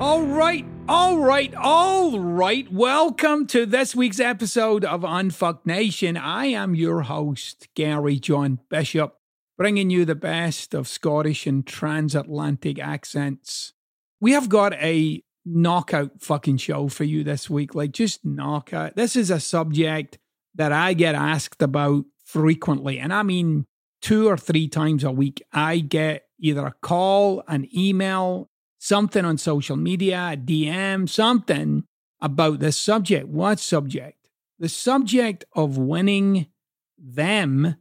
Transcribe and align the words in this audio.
All 0.00 0.22
right, 0.22 0.64
all 0.88 1.18
right, 1.18 1.54
all 1.54 2.18
right. 2.18 2.72
Welcome 2.72 3.46
to 3.48 3.66
this 3.66 3.94
week's 3.94 4.18
episode 4.18 4.82
of 4.82 5.02
Unfuck 5.02 5.66
Nation. 5.66 6.16
I 6.16 6.46
am 6.46 6.74
your 6.74 7.02
host, 7.02 7.68
Gary 7.74 8.18
John 8.18 8.60
Bishop, 8.70 9.18
bringing 9.58 9.90
you 9.90 10.06
the 10.06 10.14
best 10.14 10.72
of 10.72 10.88
Scottish 10.88 11.46
and 11.46 11.66
transatlantic 11.66 12.78
accents. 12.78 13.74
We 14.22 14.32
have 14.32 14.48
got 14.48 14.72
a 14.72 15.22
knockout 15.44 16.22
fucking 16.22 16.56
show 16.56 16.88
for 16.88 17.04
you 17.04 17.22
this 17.22 17.50
week. 17.50 17.74
Like, 17.74 17.92
just 17.92 18.24
knockout. 18.24 18.96
This 18.96 19.16
is 19.16 19.30
a 19.30 19.38
subject 19.38 20.18
that 20.54 20.72
I 20.72 20.94
get 20.94 21.14
asked 21.14 21.60
about 21.60 22.06
frequently. 22.24 22.98
And 22.98 23.12
I 23.12 23.22
mean, 23.22 23.66
two 24.00 24.28
or 24.28 24.38
three 24.38 24.66
times 24.66 25.04
a 25.04 25.12
week, 25.12 25.42
I 25.52 25.80
get 25.80 26.22
either 26.40 26.68
a 26.68 26.74
call, 26.80 27.44
an 27.46 27.68
email, 27.76 28.49
something 28.80 29.24
on 29.24 29.38
social 29.38 29.76
media, 29.76 30.30
a 30.32 30.36
DM, 30.36 31.08
something 31.08 31.84
about 32.20 32.58
this 32.58 32.76
subject. 32.76 33.28
What 33.28 33.60
subject? 33.60 34.16
The 34.58 34.68
subject 34.68 35.44
of 35.54 35.78
winning 35.78 36.46
them 36.98 37.76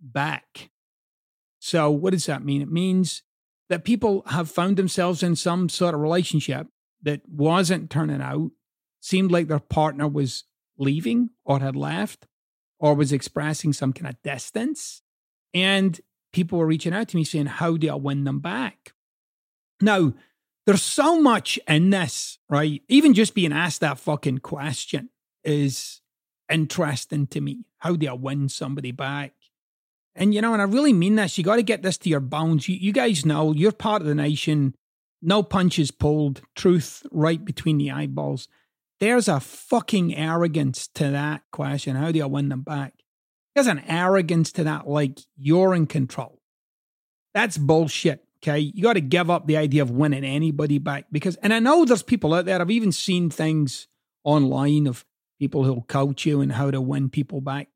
back. 0.00 0.70
So, 1.58 1.90
what 1.90 2.12
does 2.12 2.26
that 2.26 2.44
mean? 2.44 2.62
It 2.62 2.70
means 2.70 3.22
that 3.70 3.84
people 3.84 4.22
have 4.26 4.50
found 4.50 4.76
themselves 4.76 5.22
in 5.22 5.34
some 5.34 5.68
sort 5.68 5.94
of 5.94 6.00
relationship 6.00 6.68
that 7.02 7.22
wasn't 7.26 7.90
turning 7.90 8.20
out, 8.20 8.50
seemed 9.00 9.32
like 9.32 9.48
their 9.48 9.58
partner 9.58 10.06
was 10.06 10.44
leaving 10.78 11.30
or 11.44 11.60
had 11.60 11.74
left 11.74 12.26
or 12.78 12.94
was 12.94 13.12
expressing 13.12 13.72
some 13.72 13.94
kind 13.94 14.08
of 14.08 14.22
distance. 14.22 15.02
And 15.54 15.98
people 16.32 16.58
were 16.58 16.66
reaching 16.66 16.92
out 16.92 17.08
to 17.08 17.16
me 17.16 17.24
saying, 17.24 17.46
How 17.46 17.78
do 17.78 17.90
I 17.90 17.94
win 17.94 18.24
them 18.24 18.40
back? 18.40 18.92
Now, 19.80 20.12
there's 20.66 20.82
so 20.82 21.20
much 21.20 21.58
in 21.68 21.90
this, 21.90 22.38
right? 22.48 22.82
Even 22.88 23.14
just 23.14 23.34
being 23.34 23.52
asked 23.52 23.80
that 23.80 23.98
fucking 23.98 24.38
question 24.38 25.10
is 25.42 26.00
interesting 26.50 27.26
to 27.28 27.40
me. 27.40 27.64
How 27.78 27.96
do 27.96 28.08
I 28.08 28.12
win 28.12 28.48
somebody 28.48 28.92
back? 28.92 29.32
And 30.14 30.32
you 30.32 30.40
know, 30.40 30.52
and 30.52 30.62
I 30.62 30.66
really 30.66 30.92
mean 30.92 31.16
this. 31.16 31.36
You 31.36 31.44
got 31.44 31.56
to 31.56 31.62
get 31.62 31.82
this 31.82 31.98
to 31.98 32.08
your 32.08 32.20
bones. 32.20 32.68
You, 32.68 32.76
you 32.76 32.92
guys 32.92 33.26
know 33.26 33.52
you're 33.52 33.72
part 33.72 34.00
of 34.00 34.08
the 34.08 34.14
nation. 34.14 34.74
No 35.20 35.42
punches 35.42 35.90
pulled. 35.90 36.42
Truth 36.54 37.06
right 37.10 37.44
between 37.44 37.78
the 37.78 37.90
eyeballs. 37.90 38.48
There's 39.00 39.28
a 39.28 39.40
fucking 39.40 40.14
arrogance 40.14 40.86
to 40.94 41.10
that 41.10 41.42
question. 41.50 41.96
How 41.96 42.12
do 42.12 42.22
I 42.22 42.26
win 42.26 42.48
them 42.48 42.62
back? 42.62 42.94
There's 43.54 43.66
an 43.66 43.82
arrogance 43.86 44.52
to 44.52 44.64
that, 44.64 44.88
like 44.88 45.20
you're 45.36 45.74
in 45.74 45.86
control. 45.86 46.40
That's 47.34 47.58
bullshit. 47.58 48.23
Okay. 48.44 48.58
You 48.74 48.82
got 48.82 48.92
to 48.92 49.00
give 49.00 49.30
up 49.30 49.46
the 49.46 49.56
idea 49.56 49.80
of 49.80 49.90
winning 49.90 50.22
anybody 50.22 50.76
back 50.76 51.06
because, 51.10 51.36
and 51.36 51.54
I 51.54 51.60
know 51.60 51.86
there's 51.86 52.02
people 52.02 52.34
out 52.34 52.44
there, 52.44 52.60
I've 52.60 52.70
even 52.70 52.92
seen 52.92 53.30
things 53.30 53.88
online 54.22 54.86
of 54.86 55.06
people 55.38 55.64
who'll 55.64 55.82
coach 55.82 56.26
you 56.26 56.42
and 56.42 56.52
how 56.52 56.70
to 56.70 56.80
win 56.80 57.08
people 57.08 57.40
back. 57.40 57.68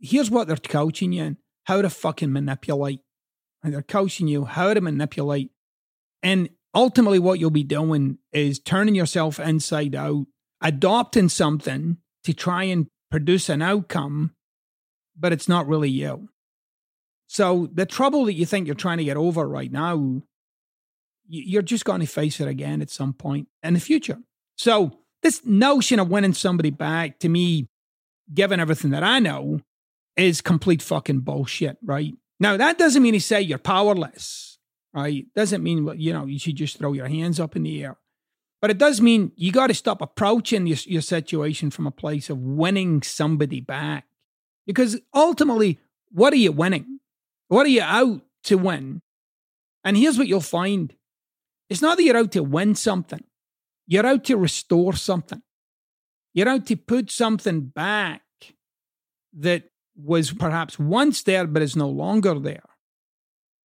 Here's 0.00 0.28
what 0.28 0.48
they're 0.48 0.56
coaching 0.56 1.12
you 1.12 1.22
in 1.22 1.36
how 1.64 1.82
to 1.82 1.88
fucking 1.88 2.32
manipulate. 2.32 2.98
And 3.62 3.72
they're 3.72 3.82
coaching 3.82 4.26
you 4.26 4.44
how 4.44 4.74
to 4.74 4.80
manipulate. 4.80 5.52
And 6.20 6.48
ultimately, 6.74 7.20
what 7.20 7.38
you'll 7.38 7.50
be 7.50 7.62
doing 7.62 8.18
is 8.32 8.58
turning 8.58 8.96
yourself 8.96 9.38
inside 9.38 9.94
out, 9.94 10.26
adopting 10.60 11.28
something 11.28 11.98
to 12.24 12.34
try 12.34 12.64
and 12.64 12.88
produce 13.12 13.48
an 13.48 13.62
outcome, 13.62 14.34
but 15.16 15.32
it's 15.32 15.48
not 15.48 15.68
really 15.68 15.90
you. 15.90 16.28
So 17.32 17.70
the 17.72 17.86
trouble 17.86 18.26
that 18.26 18.34
you 18.34 18.44
think 18.44 18.66
you're 18.66 18.74
trying 18.74 18.98
to 18.98 19.04
get 19.04 19.16
over 19.16 19.48
right 19.48 19.72
now, 19.72 20.20
you're 21.26 21.62
just 21.62 21.86
going 21.86 22.00
to 22.00 22.06
face 22.06 22.40
it 22.40 22.46
again 22.46 22.82
at 22.82 22.90
some 22.90 23.14
point 23.14 23.48
in 23.62 23.72
the 23.72 23.80
future. 23.80 24.18
So 24.58 24.98
this 25.22 25.40
notion 25.42 25.98
of 25.98 26.10
winning 26.10 26.34
somebody 26.34 26.68
back, 26.68 27.20
to 27.20 27.30
me, 27.30 27.68
given 28.34 28.60
everything 28.60 28.90
that 28.90 29.02
I 29.02 29.18
know, 29.18 29.60
is 30.14 30.42
complete 30.42 30.82
fucking 30.82 31.20
bullshit, 31.20 31.78
right? 31.82 32.12
Now 32.38 32.58
that 32.58 32.76
doesn't 32.76 33.02
mean 33.02 33.14
to 33.14 33.20
say 33.20 33.40
you're 33.40 33.56
powerless, 33.56 34.58
right? 34.92 35.24
Doesn't 35.34 35.62
mean 35.62 35.90
you 35.96 36.12
know 36.12 36.26
you 36.26 36.38
should 36.38 36.56
just 36.56 36.76
throw 36.76 36.92
your 36.92 37.08
hands 37.08 37.40
up 37.40 37.56
in 37.56 37.62
the 37.62 37.82
air, 37.82 37.96
but 38.60 38.70
it 38.70 38.76
does 38.76 39.00
mean 39.00 39.32
you 39.36 39.52
got 39.52 39.68
to 39.68 39.74
stop 39.74 40.02
approaching 40.02 40.66
your, 40.66 40.76
your 40.84 41.00
situation 41.00 41.70
from 41.70 41.86
a 41.86 41.90
place 41.90 42.28
of 42.28 42.36
winning 42.36 43.00
somebody 43.00 43.62
back, 43.62 44.04
because 44.66 45.00
ultimately, 45.14 45.80
what 46.10 46.34
are 46.34 46.36
you 46.36 46.52
winning? 46.52 46.98
What 47.52 47.66
are 47.66 47.68
you 47.68 47.82
out 47.82 48.22
to 48.44 48.56
win? 48.56 49.02
And 49.84 49.94
here's 49.94 50.16
what 50.16 50.26
you'll 50.26 50.40
find 50.40 50.90
it's 51.68 51.82
not 51.82 51.98
that 51.98 52.02
you're 52.02 52.16
out 52.16 52.32
to 52.32 52.42
win 52.42 52.74
something, 52.74 53.22
you're 53.86 54.06
out 54.06 54.24
to 54.24 54.38
restore 54.38 54.94
something. 54.94 55.42
You're 56.32 56.48
out 56.48 56.64
to 56.68 56.76
put 56.76 57.10
something 57.10 57.60
back 57.60 58.22
that 59.34 59.64
was 59.94 60.32
perhaps 60.32 60.78
once 60.78 61.22
there 61.24 61.46
but 61.46 61.60
is 61.60 61.76
no 61.76 61.90
longer 61.90 62.38
there. 62.38 62.64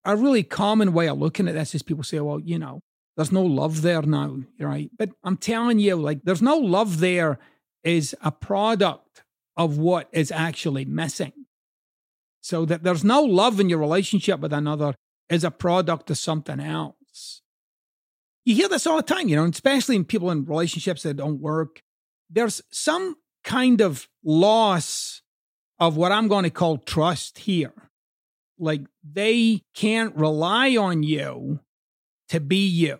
A 0.03 0.17
really 0.17 0.43
common 0.43 0.91
way 0.91 1.07
of 1.07 1.17
looking 1.17 1.47
at 1.47 1.53
this 1.53 1.73
is 1.73 1.81
people 1.81 2.03
say, 2.03 2.19
well, 2.19 2.41
you 2.41 2.59
know, 2.59 2.81
there's 3.15 3.31
no 3.31 3.43
love 3.43 3.83
there 3.83 4.01
now, 4.01 4.39
right? 4.59 4.91
But 4.99 5.11
I'm 5.23 5.37
telling 5.37 5.79
you, 5.79 5.95
like, 5.95 6.23
there's 6.25 6.41
no 6.41 6.57
love 6.57 6.99
there 6.99 7.39
is 7.85 8.13
a 8.21 8.33
product 8.33 9.23
of 9.55 9.77
what 9.77 10.09
is 10.11 10.29
actually 10.29 10.83
missing. 10.83 11.36
So 12.47 12.63
that 12.63 12.83
there's 12.83 13.03
no 13.03 13.23
love 13.23 13.59
in 13.59 13.67
your 13.67 13.79
relationship 13.79 14.39
with 14.39 14.53
another 14.53 14.95
is 15.29 15.43
a 15.43 15.51
product 15.51 16.09
of 16.09 16.17
something 16.17 16.61
else. 16.61 17.41
You 18.45 18.55
hear 18.55 18.69
this 18.69 18.87
all 18.87 18.95
the 18.95 19.03
time, 19.03 19.27
you 19.27 19.35
know, 19.35 19.43
especially 19.43 19.97
in 19.97 20.05
people 20.05 20.31
in 20.31 20.45
relationships 20.45 21.03
that 21.03 21.17
don't 21.17 21.41
work. 21.41 21.81
There's 22.29 22.61
some 22.71 23.17
kind 23.43 23.81
of 23.81 24.07
loss 24.23 25.23
of 25.77 25.97
what 25.97 26.13
I'm 26.13 26.29
going 26.29 26.45
to 26.45 26.49
call 26.49 26.77
trust 26.77 27.39
here. 27.39 27.73
Like 28.57 28.83
they 29.03 29.63
can't 29.75 30.15
rely 30.15 30.77
on 30.77 31.03
you 31.03 31.59
to 32.29 32.39
be 32.39 32.65
you. 32.65 32.99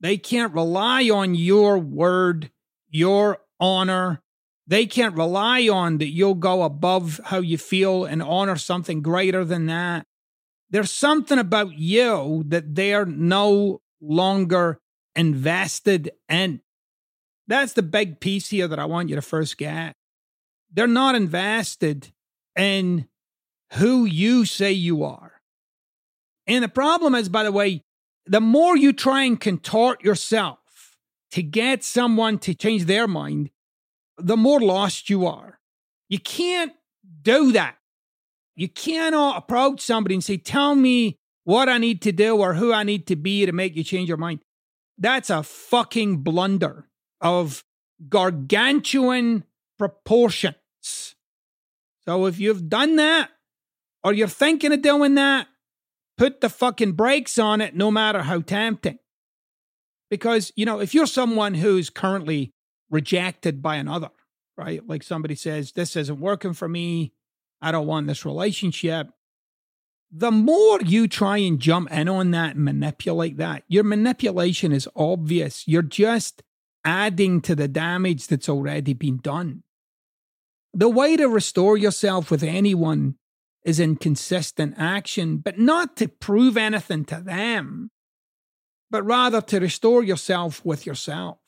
They 0.00 0.16
can't 0.16 0.54
rely 0.54 1.10
on 1.10 1.34
your 1.34 1.76
word, 1.76 2.50
your 2.88 3.40
honor. 3.60 4.22
They 4.70 4.86
can't 4.86 5.16
rely 5.16 5.68
on 5.68 5.98
that 5.98 6.10
you'll 6.10 6.36
go 6.36 6.62
above 6.62 7.20
how 7.24 7.40
you 7.40 7.58
feel 7.58 8.04
and 8.04 8.22
honor 8.22 8.54
something 8.54 9.02
greater 9.02 9.44
than 9.44 9.66
that. 9.66 10.06
There's 10.70 10.92
something 10.92 11.40
about 11.40 11.76
you 11.76 12.44
that 12.46 12.76
they're 12.76 13.04
no 13.04 13.82
longer 14.00 14.78
invested 15.16 16.12
in. 16.28 16.60
That's 17.48 17.72
the 17.72 17.82
big 17.82 18.20
piece 18.20 18.50
here 18.50 18.68
that 18.68 18.78
I 18.78 18.84
want 18.84 19.08
you 19.08 19.16
to 19.16 19.22
first 19.22 19.58
get. 19.58 19.96
They're 20.72 20.86
not 20.86 21.16
invested 21.16 22.12
in 22.56 23.08
who 23.72 24.04
you 24.04 24.44
say 24.44 24.70
you 24.70 25.02
are. 25.02 25.32
And 26.46 26.62
the 26.62 26.68
problem 26.68 27.16
is, 27.16 27.28
by 27.28 27.42
the 27.42 27.50
way, 27.50 27.82
the 28.24 28.40
more 28.40 28.76
you 28.76 28.92
try 28.92 29.24
and 29.24 29.40
contort 29.40 30.04
yourself 30.04 30.60
to 31.32 31.42
get 31.42 31.82
someone 31.82 32.38
to 32.38 32.54
change 32.54 32.84
their 32.84 33.08
mind, 33.08 33.50
the 34.22 34.36
more 34.36 34.60
lost 34.60 35.10
you 35.10 35.26
are. 35.26 35.58
You 36.08 36.18
can't 36.18 36.72
do 37.22 37.52
that. 37.52 37.76
You 38.56 38.68
cannot 38.68 39.38
approach 39.38 39.80
somebody 39.80 40.14
and 40.14 40.24
say, 40.24 40.36
Tell 40.36 40.74
me 40.74 41.18
what 41.44 41.68
I 41.68 41.78
need 41.78 42.02
to 42.02 42.12
do 42.12 42.36
or 42.36 42.54
who 42.54 42.72
I 42.72 42.82
need 42.82 43.06
to 43.08 43.16
be 43.16 43.46
to 43.46 43.52
make 43.52 43.76
you 43.76 43.84
change 43.84 44.08
your 44.08 44.18
mind. 44.18 44.40
That's 44.98 45.30
a 45.30 45.42
fucking 45.42 46.18
blunder 46.18 46.88
of 47.20 47.64
gargantuan 48.08 49.44
proportions. 49.78 51.14
So 52.04 52.26
if 52.26 52.38
you've 52.38 52.68
done 52.68 52.96
that 52.96 53.30
or 54.04 54.12
you're 54.12 54.28
thinking 54.28 54.72
of 54.72 54.82
doing 54.82 55.14
that, 55.14 55.46
put 56.18 56.40
the 56.40 56.48
fucking 56.48 56.92
brakes 56.92 57.38
on 57.38 57.60
it 57.60 57.74
no 57.74 57.90
matter 57.90 58.22
how 58.22 58.40
tempting. 58.40 58.98
Because, 60.10 60.52
you 60.56 60.66
know, 60.66 60.80
if 60.80 60.92
you're 60.92 61.06
someone 61.06 61.54
who's 61.54 61.88
currently 61.88 62.52
rejected 62.90 63.62
by 63.62 63.76
another, 63.76 64.10
right? 64.56 64.86
Like 64.86 65.02
somebody 65.02 65.34
says, 65.34 65.72
this 65.72 65.96
isn't 65.96 66.20
working 66.20 66.52
for 66.52 66.68
me. 66.68 67.12
I 67.62 67.72
don't 67.72 67.86
want 67.86 68.06
this 68.06 68.24
relationship. 68.24 69.08
The 70.12 70.32
more 70.32 70.80
you 70.80 71.06
try 71.06 71.38
and 71.38 71.60
jump 71.60 71.90
in 71.92 72.08
on 72.08 72.32
that 72.32 72.56
and 72.56 72.64
manipulate 72.64 73.36
that, 73.36 73.62
your 73.68 73.84
manipulation 73.84 74.72
is 74.72 74.88
obvious. 74.96 75.68
You're 75.68 75.82
just 75.82 76.42
adding 76.84 77.40
to 77.42 77.54
the 77.54 77.68
damage 77.68 78.26
that's 78.26 78.48
already 78.48 78.92
been 78.92 79.18
done. 79.18 79.62
The 80.72 80.88
way 80.88 81.16
to 81.16 81.28
restore 81.28 81.76
yourself 81.76 82.30
with 82.30 82.42
anyone 82.42 83.16
is 83.64 83.78
in 83.78 83.96
consistent 83.96 84.74
action, 84.78 85.38
but 85.38 85.58
not 85.58 85.96
to 85.96 86.08
prove 86.08 86.56
anything 86.56 87.04
to 87.06 87.20
them, 87.20 87.90
but 88.90 89.04
rather 89.04 89.40
to 89.42 89.60
restore 89.60 90.02
yourself 90.02 90.64
with 90.64 90.86
yourself. 90.86 91.38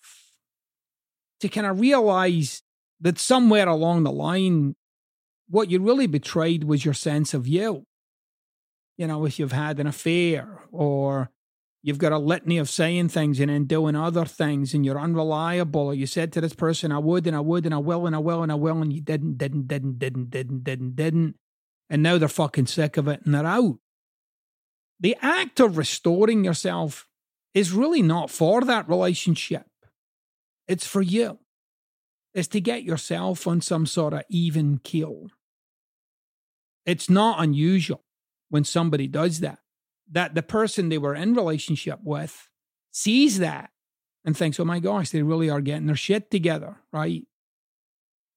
To 1.43 1.49
kind 1.49 1.67
of 1.67 1.81
realize 1.81 2.63
that 3.01 3.19
somewhere 3.19 3.69
along 3.69 4.05
the 4.05 4.13
line, 4.13 4.77
what 5.49 5.71
you 5.71 5.81
really 5.81 6.07
betrayed 6.07 6.63
was 6.65 6.85
your 6.85 6.95
sense 6.95 7.35
of 7.35 7.49
you. 7.49 7.85
You 8.97 9.09
know, 9.09 9.25
if 9.27 9.41
you've 9.41 9.51
had 9.51 9.81
an 9.81 9.89
affair 9.89 10.63
or 10.71 11.31
you've 11.83 11.99
got 11.99 12.13
a 12.13 12.19
litany 12.19 12.59
of 12.59 12.71
saying 12.71 13.09
things 13.09 13.41
and 13.41 13.51
then 13.51 13.65
doing 13.65 13.97
other 13.97 14.25
things 14.25 14.73
and 14.73 14.87
you're 14.87 15.01
unreliable 15.01 15.89
or 15.89 15.95
you 15.95 16.07
said 16.07 16.33
to 16.33 16.41
this 16.41 16.55
person, 16.55 16.93
I 16.93 16.99
would 16.99 17.27
and 17.27 17.35
I 17.35 17.41
would 17.41 17.67
and 17.67 17.75
I 17.75 17.79
will 17.79 18.07
and 18.07 18.15
I 18.15 18.21
will 18.21 18.45
and 18.45 18.53
I 18.53 18.55
will 18.55 18.81
and 18.81 18.93
you 18.93 19.01
didn't, 19.01 19.37
didn't, 19.37 19.67
didn't, 19.67 19.99
didn't, 19.99 20.31
didn't, 20.31 20.63
didn't, 20.63 20.95
didn't. 20.95 21.37
And 21.91 22.05
now 22.05 22.19
they're 22.19 22.29
fucking 22.29 22.67
sick 22.67 22.97
of 22.97 23.09
it 23.09 23.23
and 23.25 23.35
they're 23.35 23.45
out. 23.45 23.79
The 25.01 25.17
act 25.21 25.59
of 25.59 25.77
restoring 25.77 26.45
yourself 26.45 27.09
is 27.53 27.73
really 27.73 28.01
not 28.01 28.31
for 28.31 28.61
that 28.61 28.89
relationship. 28.89 29.67
It's 30.69 30.87
for 30.87 31.03
you. 31.03 31.39
It's 32.35 32.49
to 32.49 32.61
get 32.61 32.83
yourself 32.83 33.47
on 33.47 33.61
some 33.61 33.87
sort 33.87 34.15
of 34.15 34.23
even 34.29 34.79
keel. 34.79 35.29
It's 36.87 37.11
not 37.11 37.43
unusual 37.43 38.05
when 38.49 38.65
somebody 38.65 39.07
does 39.07 39.41
that, 39.41 39.59
that 40.11 40.35
the 40.35 40.43
person 40.43 40.89
they 40.89 40.99
were 40.99 41.15
in 41.15 41.35
relationship 41.35 42.01
with 42.03 42.49
sees 42.91 43.39
that 43.39 43.71
and 44.25 44.37
thinks, 44.37 44.59
oh 44.61 44.65
my 44.65 44.79
gosh, 44.79 45.11
they 45.11 45.23
really 45.23 45.51
are 45.51 45.61
getting 45.61 45.87
their 45.87 45.97
shit 45.97 46.31
together, 46.31 46.77
right? 46.93 47.25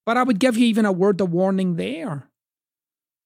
But 0.06 0.18
I 0.18 0.24
would 0.24 0.39
give 0.39 0.57
you 0.57 0.68
even 0.68 0.86
a 0.86 0.92
word 0.92 1.19
of 1.22 1.31
warning 1.31 1.75
there. 1.75 2.30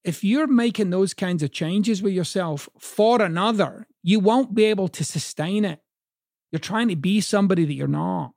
If 0.02 0.24
you're 0.24 0.46
making 0.46 0.90
those 0.90 1.12
kinds 1.12 1.42
of 1.42 1.52
changes 1.52 2.02
with 2.02 2.14
yourself 2.14 2.68
for 2.78 3.20
another, 3.20 3.86
you 4.02 4.18
won't 4.18 4.54
be 4.54 4.64
able 4.64 4.88
to 4.88 5.04
sustain 5.04 5.64
it. 5.64 5.80
You're 6.50 6.58
trying 6.58 6.88
to 6.88 6.96
be 6.96 7.20
somebody 7.20 7.64
that 7.66 7.74
you're 7.74 7.86
not. 7.86 8.32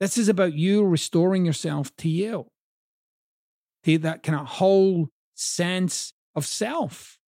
This 0.00 0.16
is 0.16 0.28
about 0.28 0.54
you 0.54 0.84
restoring 0.84 1.44
yourself 1.44 1.94
to 1.96 2.08
you, 2.08 2.46
to 3.84 3.98
that 3.98 4.22
kind 4.22 4.38
of 4.38 4.46
whole 4.46 5.08
sense 5.34 6.12
of 6.34 6.46
self. 6.46 7.18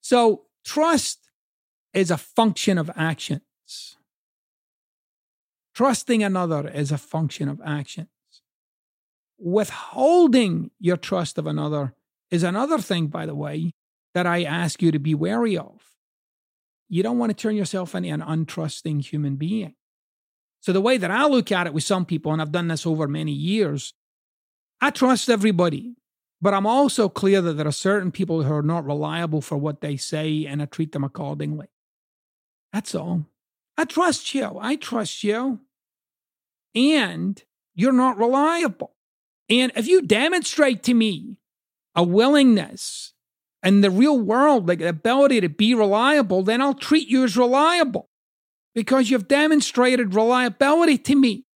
So, 0.00 0.46
trust 0.64 1.30
is 1.92 2.10
a 2.10 2.16
function 2.16 2.78
of 2.78 2.90
actions. 2.96 3.42
Trusting 5.74 6.22
another 6.22 6.68
is 6.68 6.90
a 6.90 6.98
function 6.98 7.48
of 7.48 7.60
actions. 7.64 8.08
Withholding 9.38 10.70
your 10.80 10.96
trust 10.96 11.36
of 11.36 11.46
another 11.46 11.94
is 12.30 12.42
another 12.42 12.78
thing, 12.78 13.08
by 13.08 13.26
the 13.26 13.34
way, 13.34 13.72
that 14.14 14.26
I 14.26 14.44
ask 14.44 14.80
you 14.80 14.90
to 14.92 14.98
be 14.98 15.14
wary 15.14 15.58
of. 15.58 15.82
You 16.88 17.02
don't 17.02 17.18
want 17.18 17.30
to 17.30 17.34
turn 17.34 17.56
yourself 17.56 17.94
into 17.94 18.08
an 18.08 18.22
untrusting 18.22 19.04
human 19.04 19.36
being. 19.36 19.74
So, 20.66 20.72
the 20.72 20.80
way 20.80 20.96
that 20.96 21.12
I 21.12 21.26
look 21.26 21.52
at 21.52 21.68
it 21.68 21.74
with 21.74 21.84
some 21.84 22.04
people, 22.04 22.32
and 22.32 22.42
I've 22.42 22.50
done 22.50 22.66
this 22.66 22.84
over 22.84 23.06
many 23.06 23.30
years, 23.30 23.94
I 24.80 24.90
trust 24.90 25.30
everybody, 25.30 25.94
but 26.42 26.54
I'm 26.54 26.66
also 26.66 27.08
clear 27.08 27.40
that 27.40 27.52
there 27.52 27.68
are 27.68 27.72
certain 27.72 28.10
people 28.10 28.42
who 28.42 28.52
are 28.52 28.62
not 28.62 28.84
reliable 28.84 29.40
for 29.40 29.56
what 29.56 29.80
they 29.80 29.96
say, 29.96 30.44
and 30.44 30.60
I 30.60 30.64
treat 30.64 30.90
them 30.90 31.04
accordingly. 31.04 31.68
That's 32.72 32.96
all. 32.96 33.26
I 33.78 33.84
trust 33.84 34.34
you. 34.34 34.58
I 34.60 34.74
trust 34.74 35.22
you. 35.22 35.60
And 36.74 37.40
you're 37.76 37.92
not 37.92 38.18
reliable. 38.18 38.96
And 39.48 39.70
if 39.76 39.86
you 39.86 40.02
demonstrate 40.02 40.82
to 40.82 40.94
me 40.94 41.36
a 41.94 42.02
willingness 42.02 43.12
in 43.62 43.82
the 43.82 43.90
real 43.92 44.18
world, 44.18 44.66
like 44.66 44.80
the 44.80 44.88
ability 44.88 45.42
to 45.42 45.48
be 45.48 45.74
reliable, 45.74 46.42
then 46.42 46.60
I'll 46.60 46.74
treat 46.74 47.06
you 47.06 47.22
as 47.22 47.36
reliable 47.36 48.10
because 48.76 49.10
you've 49.10 49.26
demonstrated 49.26 50.14
reliability 50.14 50.98
to 50.98 51.16
me. 51.16 51.46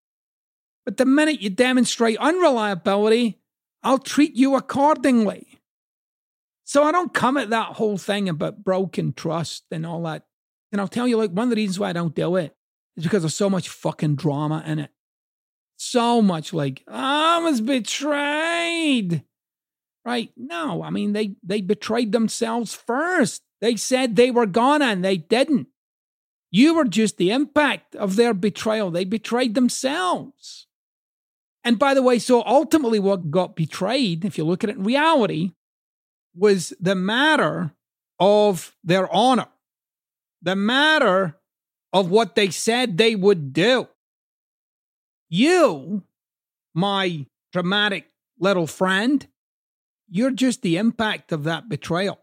But 0.87 0.97
the 0.97 1.05
minute 1.05 1.43
you 1.43 1.51
demonstrate 1.51 2.17
unreliability, 2.19 3.39
I'll 3.83 3.99
treat 3.99 4.35
you 4.35 4.57
accordingly. 4.57 5.61
So 6.65 6.83
I 6.83 6.93
don't 6.93 7.13
come 7.13 7.37
at 7.37 7.51
that 7.51 7.75
whole 7.75 7.99
thing 7.99 8.29
about 8.29 8.65
broken 8.65 9.13
trust 9.13 9.65
and 9.71 9.87
all 9.87 10.03
that. 10.05 10.25
And 10.73 10.81
I'll 10.81 10.89
tell 10.89 11.07
you, 11.07 11.19
like, 11.19 11.31
one 11.31 11.45
of 11.45 11.51
the 11.51 11.57
reasons 11.57 11.79
why 11.79 11.91
I 11.91 11.93
don't 11.93 12.15
do 12.15 12.37
it 12.37 12.57
is 12.97 13.05
because 13.05 13.23
there's 13.23 13.35
so 13.37 13.51
much 13.51 13.69
fucking 13.69 14.17
drama 14.17 14.65
in 14.67 14.79
it. 14.79 14.91
So 15.77 16.23
much 16.23 16.55
like, 16.55 16.83
I 16.89 17.39
was 17.41 17.61
betrayed. 17.61 19.25
Right? 20.07 20.31
No, 20.39 20.83
I 20.83 20.89
mean, 20.89 21.13
they, 21.13 21.35
they 21.43 21.61
betrayed 21.61 22.13
themselves 22.13 22.73
first. 22.75 23.43
They 23.61 23.77
said 23.77 24.17
they 24.17 24.31
were 24.31 24.47
gonna 24.47 24.87
and 24.87 25.05
they 25.05 25.19
didn't. 25.19 25.67
You 26.51 26.75
were 26.75 26.85
just 26.85 27.17
the 27.17 27.31
impact 27.31 27.95
of 27.95 28.17
their 28.17 28.35
betrayal. 28.35 28.91
They 28.91 29.05
betrayed 29.05 29.55
themselves. 29.55 30.67
And 31.63 31.79
by 31.79 31.95
the 31.95 32.03
way, 32.03 32.19
so 32.19 32.43
ultimately, 32.45 32.99
what 32.99 33.31
got 33.31 33.55
betrayed, 33.55 34.25
if 34.25 34.39
you 34.39 34.45
look 34.45 34.65
at 34.65 34.71
it 34.71 34.77
in 34.77 34.85
reality, 34.85 35.53
was 36.35 36.73
the 36.81 36.95
matter 36.95 37.73
of 38.19 38.75
their 38.83 39.13
honor, 39.15 39.49
the 40.43 40.57
matter 40.57 41.37
of 41.93 42.11
what 42.11 42.35
they 42.35 42.51
said 42.51 42.97
they 42.97 43.15
would 43.15 43.53
do. 43.53 43.89
You, 45.29 46.03
my 46.75 47.27
dramatic 47.53 48.07
little 48.39 48.67
friend, 48.67 49.27
you're 50.09 50.31
just 50.31 50.63
the 50.63 50.77
impact 50.77 51.31
of 51.31 51.45
that 51.45 51.69
betrayal. 51.69 52.19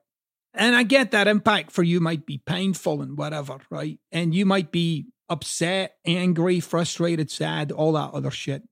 And 0.58 0.76
I 0.76 0.84
get 0.84 1.12
that 1.12 1.28
impact 1.28 1.72
for 1.72 1.84
you 1.84 2.00
might 2.00 2.26
be 2.26 2.40
painful 2.40 3.02
and 3.02 3.18
whatever, 3.18 3.60
right? 3.70 4.00
And 4.12 4.34
you 4.34 4.46
might 4.46 4.72
be 4.72 5.06
upset, 5.30 5.98
angry, 6.06 6.60
frustrated, 6.60 7.30
sad, 7.30 7.72
all 7.72 7.94
that 7.94 8.12
other 8.14 8.32
shit. 8.32 8.64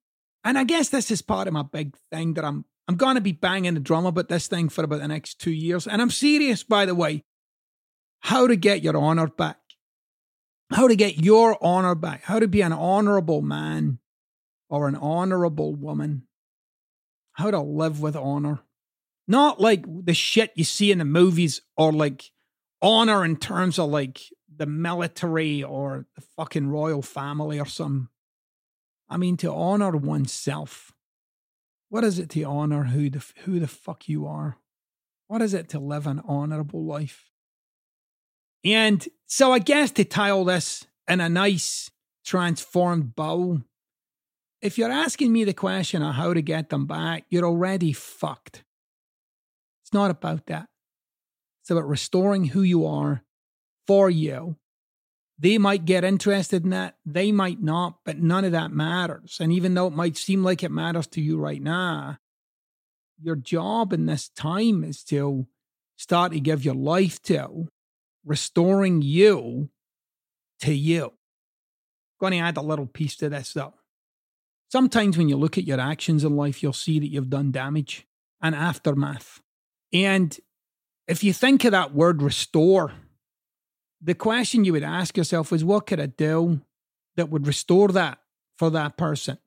And 0.44 0.58
I 0.58 0.64
guess 0.64 0.90
this 0.90 1.12
is 1.12 1.22
part 1.22 1.48
of 1.48 1.54
my 1.54 1.64
big 1.64 1.96
thing 2.12 2.34
that 2.34 2.46
I'm 2.46 2.66
I'm 2.88 2.98
gonna 2.98 3.22
be 3.22 3.32
banging 3.32 3.74
the 3.74 3.80
drum 3.80 4.06
about 4.06 4.30
this 4.30 4.48
thing 4.48 4.70
for 4.70 4.84
about 4.84 5.00
the 5.00 5.08
next 5.08 5.40
two 5.40 5.52
years. 5.52 5.88
And 5.88 6.02
I'm 6.02 6.12
serious, 6.12 6.64
by 6.64 6.86
the 6.86 6.94
way. 6.94 7.24
How 8.20 8.48
to 8.48 8.56
get 8.56 8.84
your 8.84 8.98
honor 8.98 9.28
back. 9.28 9.58
How 10.72 10.88
to 10.88 10.96
get 10.96 11.18
your 11.18 11.58
honor 11.64 11.96
back. 11.96 12.24
How 12.24 12.40
to 12.40 12.48
be 12.48 12.62
an 12.62 12.74
honorable 12.74 13.42
man 13.42 14.00
or 14.70 14.88
an 14.88 14.96
honorable 14.96 15.76
woman. 15.76 16.28
How 17.34 17.52
to 17.52 17.60
live 17.60 18.02
with 18.02 18.16
honor. 18.16 18.62
Not 19.28 19.60
like 19.60 19.86
the 19.88 20.14
shit 20.14 20.52
you 20.56 20.64
see 20.64 20.92
in 20.92 21.00
the 21.00 21.06
movies 21.06 21.62
or 21.76 21.92
like 21.92 22.32
honor 22.82 23.26
in 23.26 23.38
terms 23.38 23.80
of 23.80 23.90
like 23.90 24.22
the 24.56 24.66
military 24.66 25.64
or 25.64 26.06
the 26.16 26.22
fucking 26.22 26.68
royal 26.68 27.02
family 27.02 27.60
or 27.60 27.66
some. 27.66 28.10
I 29.10 29.18
mean, 29.18 29.38
to 29.38 29.52
honor 29.52 29.96
oneself. 29.96 30.92
What 31.90 32.04
is 32.04 32.20
it 32.20 32.30
to 32.32 32.44
honor 32.44 32.86
who 32.86 33.10
the, 33.10 33.24
who 33.44 33.60
the 33.60 33.68
fuck 33.68 34.08
you 34.08 34.26
are? 34.28 34.58
What 35.28 35.42
is 35.42 35.54
it 35.54 35.70
to 35.70 35.80
live 35.80 36.08
an 36.08 36.22
honorable 36.28 36.86
life? 36.86 37.32
And 38.64 39.08
so 39.28 39.52
I 39.52 39.60
guess 39.60 39.92
to 39.92 40.06
tie 40.06 40.32
all 40.32 40.46
this 40.46 40.86
in 41.08 41.22
a 41.22 41.30
nice 41.30 41.90
transformed 42.26 43.16
bow, 43.16 43.62
if 44.62 44.78
you're 44.78 44.92
asking 44.92 45.32
me 45.32 45.44
the 45.44 45.54
question 45.54 46.02
of 46.02 46.16
how 46.16 46.34
to 46.34 46.42
get 46.42 46.70
them 46.70 46.88
back, 46.88 47.26
you're 47.30 47.46
already 47.46 47.94
fucked. 47.94 48.64
Not 49.96 50.12
about 50.12 50.48
that. 50.48 50.68
It's 51.62 51.72
about 51.72 51.88
restoring 51.88 52.44
who 52.44 52.64
you 52.64 52.86
are 52.86 53.24
for 53.88 54.10
you. 54.10 54.58
They 55.40 55.58
might 55.58 55.86
get 55.86 56.04
interested 56.04 56.66
in 56.66 56.72
that, 56.72 56.98
they 57.06 57.32
might 57.32 57.62
not, 57.62 58.00
but 58.04 58.20
none 58.20 58.44
of 58.44 58.52
that 58.52 58.72
matters. 58.72 59.38
And 59.40 59.54
even 59.54 59.74
though 59.74 59.88
it 59.88 59.94
might 59.94 60.18
seem 60.18 60.44
like 60.44 60.64
it 60.64 60.70
matters 60.72 61.08
to 61.08 61.22
you 61.22 61.38
right 61.38 61.62
now, 61.62 62.18
your 63.22 63.38
job 63.38 63.94
in 63.94 64.06
this 64.06 64.28
time 64.28 64.84
is 64.84 65.02
to 65.06 65.48
start 65.96 66.34
to 66.34 66.42
give 66.42 66.66
your 66.66 66.76
life 66.76 67.22
to, 67.24 67.70
restoring 68.26 69.02
you 69.02 69.70
to 70.60 70.74
you. 70.74 71.14
Going 72.20 72.34
to 72.34 72.40
add 72.40 72.58
a 72.58 72.62
little 72.62 72.86
piece 72.86 73.16
to 73.18 73.30
this 73.30 73.54
though. 73.54 73.76
Sometimes 74.70 75.18
when 75.18 75.30
you 75.30 75.38
look 75.38 75.58
at 75.58 75.64
your 75.64 75.80
actions 75.80 76.26
in 76.26 76.36
life, 76.36 76.62
you'll 76.62 76.74
see 76.74 77.00
that 77.00 77.12
you've 77.12 77.30
done 77.30 77.52
damage 77.52 78.06
and 78.42 78.54
aftermath. 78.54 79.42
And 79.96 80.38
if 81.08 81.24
you 81.24 81.32
think 81.32 81.64
of 81.64 81.72
that 81.72 81.94
word 81.94 82.22
restore, 82.22 82.92
the 84.02 84.14
question 84.14 84.66
you 84.66 84.74
would 84.74 84.84
ask 84.84 85.16
yourself 85.16 85.54
is 85.54 85.64
what 85.64 85.88
could 85.88 86.02
I 86.02 86.08
do 86.08 86.60
that 87.16 87.30
would 87.30 87.48
restore 87.48 87.88
that 87.90 88.20
for 88.58 88.70
that 88.72 88.98
person? 88.98 89.38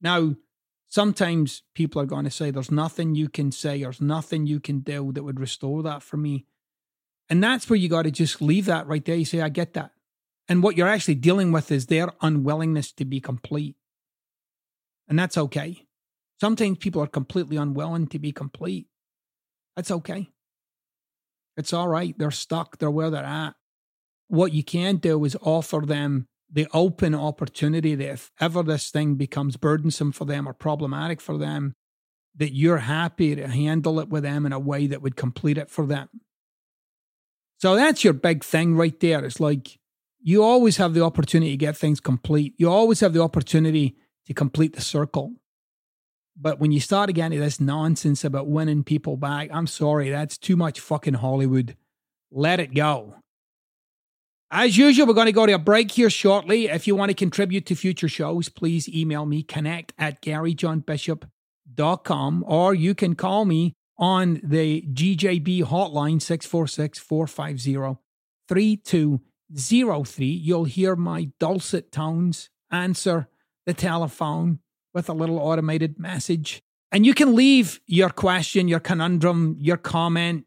Now, 0.00 0.36
sometimes 0.86 1.64
people 1.74 2.00
are 2.00 2.06
going 2.06 2.26
to 2.26 2.30
say, 2.30 2.52
There's 2.52 2.70
nothing 2.70 3.16
you 3.16 3.28
can 3.28 3.50
say, 3.50 3.82
there's 3.82 4.00
nothing 4.00 4.46
you 4.46 4.60
can 4.60 4.80
do 4.80 5.10
that 5.12 5.24
would 5.24 5.40
restore 5.40 5.82
that 5.82 6.04
for 6.04 6.16
me. 6.16 6.46
And 7.28 7.42
that's 7.42 7.68
where 7.68 7.76
you 7.76 7.88
got 7.88 8.02
to 8.02 8.12
just 8.12 8.40
leave 8.40 8.66
that 8.66 8.86
right 8.86 9.04
there. 9.04 9.16
You 9.16 9.24
say, 9.24 9.40
I 9.40 9.48
get 9.48 9.74
that. 9.74 9.90
And 10.48 10.62
what 10.62 10.76
you're 10.76 10.86
actually 10.86 11.16
dealing 11.16 11.50
with 11.50 11.72
is 11.72 11.86
their 11.86 12.10
unwillingness 12.22 12.92
to 12.92 13.04
be 13.04 13.20
complete. 13.20 13.74
And 15.08 15.18
that's 15.18 15.36
okay. 15.36 15.88
Sometimes 16.40 16.78
people 16.78 17.02
are 17.02 17.08
completely 17.08 17.56
unwilling 17.56 18.06
to 18.08 18.20
be 18.20 18.30
complete. 18.30 18.86
That's 19.76 19.90
okay. 19.90 20.28
It's 21.56 21.72
all 21.72 21.88
right. 21.88 22.14
They're 22.18 22.30
stuck. 22.30 22.78
They're 22.78 22.90
where 22.90 23.10
they're 23.10 23.24
at. 23.24 23.54
What 24.28 24.52
you 24.52 24.62
can 24.62 24.96
do 24.96 25.24
is 25.24 25.36
offer 25.42 25.82
them 25.84 26.26
the 26.52 26.66
open 26.72 27.14
opportunity 27.14 27.94
that 27.94 28.08
if 28.08 28.30
ever 28.40 28.62
this 28.62 28.90
thing 28.90 29.14
becomes 29.14 29.56
burdensome 29.56 30.12
for 30.12 30.24
them 30.24 30.48
or 30.48 30.52
problematic 30.52 31.20
for 31.20 31.38
them, 31.38 31.74
that 32.36 32.54
you're 32.54 32.78
happy 32.78 33.34
to 33.34 33.48
handle 33.48 34.00
it 34.00 34.08
with 34.08 34.22
them 34.22 34.46
in 34.46 34.52
a 34.52 34.58
way 34.58 34.86
that 34.86 35.02
would 35.02 35.16
complete 35.16 35.58
it 35.58 35.70
for 35.70 35.86
them. 35.86 36.08
So 37.58 37.76
that's 37.76 38.04
your 38.04 38.14
big 38.14 38.42
thing 38.42 38.74
right 38.74 38.98
there. 39.00 39.24
It's 39.24 39.40
like 39.40 39.78
you 40.22 40.42
always 40.42 40.76
have 40.78 40.94
the 40.94 41.04
opportunity 41.04 41.52
to 41.52 41.56
get 41.56 41.76
things 41.76 42.00
complete. 42.00 42.54
You 42.56 42.70
always 42.70 43.00
have 43.00 43.12
the 43.12 43.22
opportunity 43.22 43.96
to 44.26 44.34
complete 44.34 44.74
the 44.74 44.80
circle. 44.80 45.34
But 46.40 46.58
when 46.58 46.72
you 46.72 46.80
start 46.80 47.10
again 47.10 47.32
to 47.32 47.38
this 47.38 47.60
nonsense 47.60 48.24
about 48.24 48.46
winning 48.46 48.82
people 48.82 49.18
back, 49.18 49.50
I'm 49.52 49.66
sorry, 49.66 50.08
that's 50.08 50.38
too 50.38 50.56
much 50.56 50.80
fucking 50.80 51.12
Hollywood. 51.14 51.76
Let 52.30 52.60
it 52.60 52.72
go. 52.74 53.16
As 54.50 54.78
usual, 54.78 55.06
we're 55.06 55.14
going 55.14 55.26
to 55.26 55.32
go 55.32 55.46
to 55.46 55.52
a 55.52 55.58
break 55.58 55.92
here 55.92 56.10
shortly. 56.10 56.66
If 56.66 56.86
you 56.86 56.96
want 56.96 57.10
to 57.10 57.14
contribute 57.14 57.66
to 57.66 57.76
future 57.76 58.08
shows, 58.08 58.48
please 58.48 58.88
email 58.88 59.26
me 59.26 59.42
connect 59.42 59.92
at 59.98 60.22
garyjohnbishop.com 60.22 62.44
or 62.46 62.74
you 62.74 62.94
can 62.94 63.14
call 63.14 63.44
me 63.44 63.74
on 63.98 64.40
the 64.42 64.80
GJB 64.92 65.64
hotline 65.64 66.22
646 66.22 66.98
450 66.98 68.00
3203. 68.48 70.26
You'll 70.26 70.64
hear 70.64 70.96
my 70.96 71.28
dulcet 71.38 71.92
tones 71.92 72.48
answer 72.72 73.28
the 73.66 73.74
telephone 73.74 74.60
with 74.94 75.08
a 75.08 75.12
little 75.12 75.38
automated 75.38 75.98
message. 75.98 76.62
And 76.92 77.06
you 77.06 77.14
can 77.14 77.34
leave 77.34 77.80
your 77.86 78.10
question, 78.10 78.68
your 78.68 78.80
conundrum, 78.80 79.56
your 79.60 79.76
comment. 79.76 80.46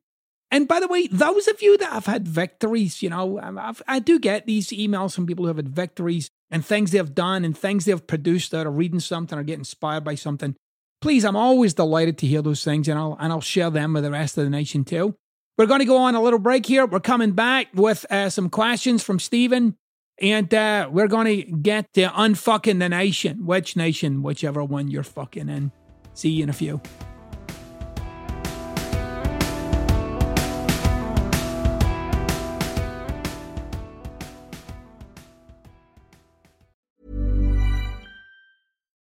And 0.51 0.67
by 0.67 0.79
the 0.79 0.87
way, 0.87 1.07
those 1.07 1.47
of 1.47 1.61
you 1.61 1.77
that 1.77 1.93
have 1.93 2.05
had 2.05 2.27
victories, 2.27 3.01
you 3.01 3.09
know, 3.09 3.39
I've, 3.39 3.81
i 3.87 3.99
do 3.99 4.19
get 4.19 4.45
these 4.45 4.69
emails 4.69 5.15
from 5.15 5.25
people 5.25 5.45
who 5.45 5.47
have 5.47 5.57
had 5.57 5.69
victories 5.69 6.29
and 6.51 6.63
things 6.63 6.91
they've 6.91 7.15
done 7.15 7.43
and 7.43 7.57
things 7.57 7.85
they've 7.85 8.05
produced 8.05 8.53
out 8.53 8.67
of 8.67 8.77
reading 8.77 8.99
something 8.99 9.37
or 9.37 9.43
get 9.43 9.57
inspired 9.57 10.03
by 10.03 10.15
something. 10.15 10.55
Please, 11.01 11.25
I'm 11.25 11.35
always 11.35 11.73
delighted 11.73 12.17
to 12.19 12.27
hear 12.27 12.41
those 12.41 12.63
things 12.63 12.87
and 12.87 12.99
I'll, 12.99 13.17
and 13.19 13.33
I'll 13.33 13.41
share 13.41 13.71
them 13.71 13.93
with 13.93 14.03
the 14.03 14.11
rest 14.11 14.37
of 14.37 14.43
the 14.43 14.49
nation 14.49 14.83
too. 14.83 15.15
We're 15.57 15.65
going 15.65 15.79
to 15.79 15.85
go 15.85 15.97
on 15.97 16.15
a 16.15 16.21
little 16.21 16.39
break 16.39 16.65
here. 16.65 16.85
We're 16.85 16.99
coming 16.99 17.31
back 17.31 17.67
with 17.73 18.05
uh, 18.11 18.29
some 18.29 18.49
questions 18.49 19.03
from 19.03 19.19
Stephen 19.19 19.75
and 20.21 20.53
uh, 20.53 20.89
we're 20.91 21.07
going 21.07 21.25
to 21.25 21.51
get 21.57 21.93
to 21.93 22.07
unfucking 22.07 22.79
the 22.79 22.89
nation. 22.89 23.45
Which 23.45 23.75
nation? 23.75 24.21
Whichever 24.21 24.63
one 24.63 24.89
you're 24.89 25.03
fucking 25.03 25.49
in. 25.49 25.71
See 26.13 26.29
you 26.29 26.43
in 26.43 26.49
a 26.49 26.53
few. 26.53 26.81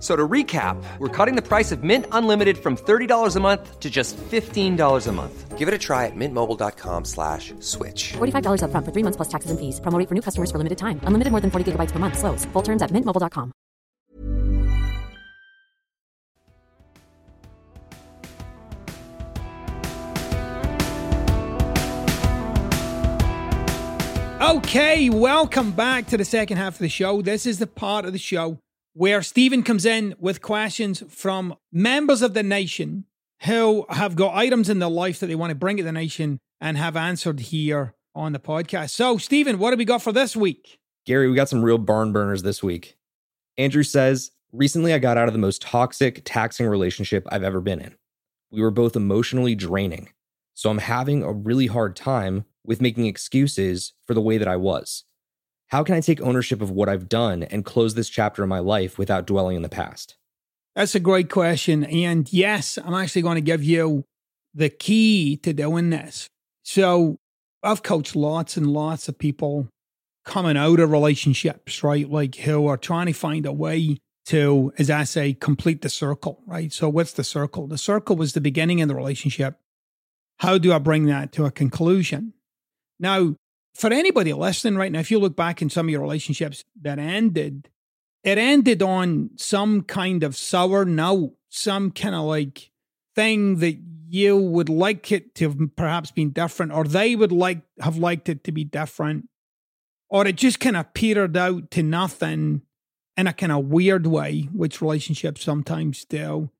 So 0.00 0.16
to 0.16 0.26
recap, 0.26 0.82
we're 0.98 1.08
cutting 1.08 1.36
the 1.36 1.46
price 1.46 1.72
of 1.72 1.84
Mint 1.84 2.06
Unlimited 2.10 2.56
from 2.56 2.76
$30 2.76 3.36
a 3.36 3.40
month 3.40 3.80
to 3.80 3.90
just 3.90 4.16
$15 4.16 5.06
a 5.06 5.12
month. 5.12 5.58
Give 5.58 5.68
it 5.68 5.74
a 5.74 5.78
try 5.78 6.06
at 6.06 6.16
mintmobile.com 6.16 7.04
slash 7.04 7.52
switch. 7.60 8.14
$45 8.14 8.62
upfront 8.62 8.86
for 8.86 8.92
three 8.92 9.04
months 9.04 9.16
plus 9.16 9.28
taxes 9.28 9.50
and 9.50 9.60
fees. 9.60 9.78
Promote 9.78 10.08
for 10.08 10.14
new 10.14 10.22
customers 10.22 10.50
for 10.50 10.56
limited 10.56 10.78
time. 10.78 11.00
Unlimited 11.04 11.32
more 11.32 11.42
than 11.42 11.50
40 11.50 11.72
gigabytes 11.72 11.92
per 11.92 11.98
month. 11.98 12.18
Slows. 12.18 12.46
Full 12.46 12.62
terms 12.62 12.80
at 12.80 12.90
mintmobile.com. 12.90 13.52
Okay, 24.40 25.10
welcome 25.10 25.70
back 25.72 26.06
to 26.06 26.16
the 26.16 26.24
second 26.24 26.56
half 26.56 26.74
of 26.74 26.78
the 26.78 26.88
show. 26.88 27.20
This 27.20 27.44
is 27.44 27.58
the 27.58 27.66
part 27.66 28.06
of 28.06 28.12
the 28.12 28.18
show 28.18 28.58
where 29.00 29.22
Stephen 29.22 29.62
comes 29.62 29.86
in 29.86 30.14
with 30.18 30.42
questions 30.42 31.02
from 31.08 31.56
members 31.72 32.20
of 32.20 32.34
the 32.34 32.42
nation 32.42 33.06
who 33.44 33.86
have 33.88 34.14
got 34.14 34.34
items 34.34 34.68
in 34.68 34.78
their 34.78 34.90
life 34.90 35.18
that 35.18 35.26
they 35.26 35.34
want 35.34 35.48
to 35.48 35.54
bring 35.54 35.78
to 35.78 35.82
the 35.82 35.90
nation 35.90 36.38
and 36.60 36.76
have 36.76 36.98
answered 36.98 37.40
here 37.40 37.94
on 38.14 38.34
the 38.34 38.38
podcast. 38.38 38.90
So, 38.90 39.16
Stephen, 39.16 39.58
what 39.58 39.70
have 39.70 39.78
we 39.78 39.86
got 39.86 40.02
for 40.02 40.12
this 40.12 40.36
week? 40.36 40.80
Gary, 41.06 41.30
we 41.30 41.34
got 41.34 41.48
some 41.48 41.62
real 41.62 41.78
barn 41.78 42.12
burners 42.12 42.42
this 42.42 42.62
week. 42.62 42.98
Andrew 43.56 43.84
says, 43.84 44.32
Recently, 44.52 44.92
I 44.92 44.98
got 44.98 45.16
out 45.16 45.28
of 45.28 45.32
the 45.32 45.38
most 45.38 45.62
toxic, 45.62 46.20
taxing 46.26 46.66
relationship 46.66 47.26
I've 47.32 47.42
ever 47.42 47.62
been 47.62 47.80
in. 47.80 47.94
We 48.50 48.60
were 48.60 48.70
both 48.70 48.96
emotionally 48.96 49.54
draining. 49.54 50.10
So 50.52 50.68
I'm 50.68 50.76
having 50.76 51.22
a 51.22 51.32
really 51.32 51.68
hard 51.68 51.96
time 51.96 52.44
with 52.66 52.82
making 52.82 53.06
excuses 53.06 53.94
for 54.06 54.12
the 54.12 54.20
way 54.20 54.36
that 54.36 54.46
I 54.46 54.56
was. 54.56 55.04
How 55.70 55.84
can 55.84 55.94
I 55.94 56.00
take 56.00 56.20
ownership 56.20 56.60
of 56.60 56.70
what 56.70 56.88
I've 56.88 57.08
done 57.08 57.44
and 57.44 57.64
close 57.64 57.94
this 57.94 58.08
chapter 58.08 58.42
in 58.42 58.48
my 58.48 58.58
life 58.58 58.98
without 58.98 59.26
dwelling 59.26 59.56
in 59.56 59.62
the 59.62 59.68
past? 59.68 60.16
That's 60.74 60.94
a 60.94 61.00
great 61.00 61.30
question. 61.30 61.84
And 61.84 62.32
yes, 62.32 62.78
I'm 62.84 62.94
actually 62.94 63.22
going 63.22 63.36
to 63.36 63.40
give 63.40 63.62
you 63.62 64.04
the 64.52 64.68
key 64.68 65.36
to 65.38 65.52
doing 65.52 65.90
this. 65.90 66.26
So 66.64 67.16
I've 67.62 67.82
coached 67.82 68.16
lots 68.16 68.56
and 68.56 68.66
lots 68.72 69.08
of 69.08 69.18
people 69.18 69.68
coming 70.24 70.56
out 70.56 70.80
of 70.80 70.90
relationships, 70.90 71.82
right? 71.84 72.08
Like 72.08 72.36
who 72.36 72.66
are 72.66 72.76
trying 72.76 73.06
to 73.06 73.12
find 73.12 73.46
a 73.46 73.52
way 73.52 73.98
to, 74.26 74.72
as 74.78 74.90
I 74.90 75.04
say, 75.04 75.34
complete 75.34 75.82
the 75.82 75.88
circle, 75.88 76.42
right? 76.46 76.72
So 76.72 76.88
what's 76.88 77.12
the 77.12 77.24
circle? 77.24 77.66
The 77.66 77.78
circle 77.78 78.16
was 78.16 78.32
the 78.32 78.40
beginning 78.40 78.80
of 78.82 78.88
the 78.88 78.94
relationship. 78.94 79.58
How 80.38 80.58
do 80.58 80.72
I 80.72 80.78
bring 80.78 81.06
that 81.06 81.32
to 81.32 81.44
a 81.44 81.50
conclusion? 81.50 82.34
Now, 82.98 83.34
for 83.74 83.92
anybody 83.92 84.32
listening 84.32 84.76
right 84.76 84.92
now, 84.92 85.00
if 85.00 85.10
you 85.10 85.18
look 85.18 85.36
back 85.36 85.62
in 85.62 85.70
some 85.70 85.86
of 85.86 85.90
your 85.90 86.00
relationships 86.00 86.64
that 86.82 86.98
ended, 86.98 87.68
it 88.22 88.38
ended 88.38 88.82
on 88.82 89.30
some 89.36 89.82
kind 89.82 90.22
of 90.22 90.36
sour 90.36 90.84
note, 90.84 91.34
some 91.48 91.90
kind 91.90 92.14
of 92.14 92.24
like 92.24 92.70
thing 93.14 93.56
that 93.56 93.78
you 94.08 94.36
would 94.36 94.68
like 94.68 95.12
it 95.12 95.34
to 95.36 95.48
have 95.48 95.58
perhaps 95.76 96.10
been 96.10 96.30
different, 96.30 96.72
or 96.72 96.84
they 96.84 97.14
would 97.14 97.32
like 97.32 97.62
have 97.80 97.96
liked 97.96 98.28
it 98.28 98.44
to 98.44 98.52
be 98.52 98.64
different, 98.64 99.28
or 100.08 100.26
it 100.26 100.36
just 100.36 100.60
kind 100.60 100.76
of 100.76 100.92
petered 100.94 101.36
out 101.36 101.70
to 101.70 101.82
nothing 101.82 102.62
in 103.16 103.26
a 103.26 103.32
kind 103.32 103.52
of 103.52 103.66
weird 103.66 104.06
way, 104.06 104.48
which 104.52 104.82
relationships 104.82 105.42
sometimes 105.42 106.04
do. 106.04 106.50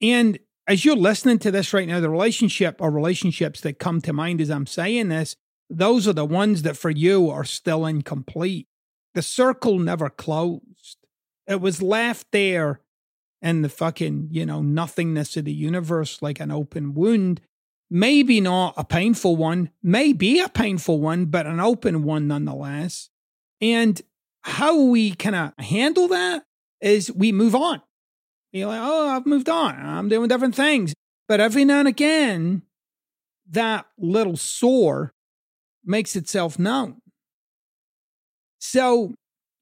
And 0.00 0.38
as 0.66 0.84
you're 0.84 0.96
listening 0.96 1.38
to 1.40 1.50
this 1.50 1.72
right 1.74 1.86
now, 1.86 2.00
the 2.00 2.10
relationship 2.10 2.80
or 2.80 2.90
relationships 2.90 3.60
that 3.60 3.78
come 3.78 4.00
to 4.00 4.12
mind 4.12 4.40
as 4.40 4.50
I'm 4.50 4.66
saying 4.66 5.08
this 5.08 5.36
those 5.70 6.06
are 6.06 6.12
the 6.12 6.24
ones 6.24 6.62
that 6.62 6.76
for 6.76 6.90
you 6.90 7.30
are 7.30 7.44
still 7.44 7.86
incomplete. 7.86 8.68
The 9.14 9.22
circle 9.22 9.78
never 9.78 10.08
closed. 10.10 10.98
It 11.46 11.60
was 11.60 11.82
left 11.82 12.28
there 12.32 12.80
in 13.40 13.62
the 13.62 13.68
fucking, 13.68 14.28
you 14.30 14.46
know, 14.46 14.62
nothingness 14.62 15.36
of 15.36 15.44
the 15.44 15.52
universe 15.52 16.22
like 16.22 16.40
an 16.40 16.50
open 16.50 16.94
wound. 16.94 17.40
Maybe 17.90 18.40
not 18.40 18.74
a 18.76 18.84
painful 18.84 19.36
one, 19.36 19.70
maybe 19.82 20.40
a 20.40 20.48
painful 20.48 21.00
one, 21.00 21.26
but 21.26 21.46
an 21.46 21.60
open 21.60 22.04
one 22.04 22.26
nonetheless. 22.26 23.10
And 23.60 24.00
how 24.42 24.80
we 24.84 25.14
kind 25.14 25.36
of 25.36 25.52
uh, 25.58 25.62
handle 25.62 26.08
that 26.08 26.44
is 26.80 27.12
we 27.12 27.32
move 27.32 27.54
on. 27.54 27.82
You're 28.50 28.68
like, 28.68 28.80
oh, 28.82 29.08
I've 29.08 29.26
moved 29.26 29.48
on. 29.48 29.74
I'm 29.74 30.08
doing 30.08 30.28
different 30.28 30.54
things. 30.54 30.94
But 31.28 31.40
every 31.40 31.64
now 31.64 31.80
and 31.80 31.88
again, 31.88 32.62
that 33.50 33.86
little 33.98 34.36
sore 34.36 35.11
makes 35.84 36.16
itself 36.16 36.58
known. 36.58 37.00
So 38.58 39.14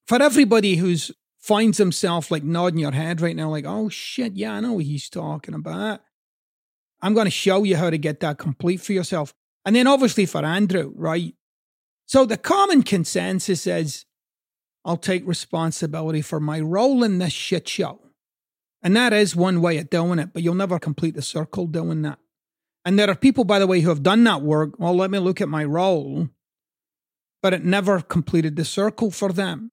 for 0.07 0.21
everybody 0.23 0.77
who's 0.77 1.11
finds 1.39 1.79
himself 1.79 2.31
like 2.31 2.45
nodding 2.45 2.79
your 2.79 2.93
head 2.93 3.21
right 3.21 3.35
now, 3.35 3.49
like, 3.49 3.65
oh 3.67 3.89
shit, 3.89 4.35
yeah, 4.35 4.53
I 4.53 4.61
know 4.61 4.75
what 4.75 4.85
he's 4.85 5.09
talking 5.09 5.55
about. 5.55 6.01
I'm 7.03 7.15
going 7.15 7.25
to 7.25 7.31
show 7.31 7.65
you 7.65 7.77
how 7.77 7.89
to 7.89 7.99
get 7.99 8.21
that 8.21 8.39
complete 8.39 8.81
for 8.81 8.93
yourself. 8.93 9.33
And 9.65 9.75
then 9.75 9.87
obviously 9.87 10.27
for 10.27 10.45
Andrew, 10.45 10.93
right? 10.95 11.35
So 12.07 12.27
the 12.27 12.37
common 12.37 12.83
consensus 12.83 13.67
is 13.67 14.05
I'll 14.85 14.97
take 14.97 15.27
responsibility 15.27 16.23
for 16.23 16.41
my 16.41 16.61
role 16.61 17.03
in 17.05 17.19
this 17.19 17.33
shit 17.33 17.69
show. 17.69 18.01
And 18.83 18.97
that 18.97 19.13
is 19.13 19.37
one 19.37 19.61
way 19.61 19.79
of 19.79 19.91
doing 19.91 20.19
it, 20.19 20.33
but 20.33 20.43
you'll 20.43 20.55
never 20.55 20.79
complete 20.79 21.15
the 21.15 21.23
circle 21.23 21.67
doing 21.67 22.03
that. 22.03 22.19
And 22.91 22.99
there 22.99 23.09
are 23.09 23.15
people, 23.15 23.45
by 23.45 23.61
the 23.61 23.69
way, 23.69 23.83
who 23.83 23.89
have 23.89 24.03
done 24.03 24.25
that 24.25 24.43
work. 24.43 24.71
Well, 24.77 24.97
let 24.97 25.13
me 25.13 25.21
look 25.21 25.41
at 25.41 25.49
my 25.49 25.63
role, 25.63 26.29
but 27.41 27.55
it 27.55 27.65
never 27.65 28.01
completed 28.01 28.57
the 28.57 28.65
circle 28.65 29.13
for 29.13 29.33
them. 29.33 29.71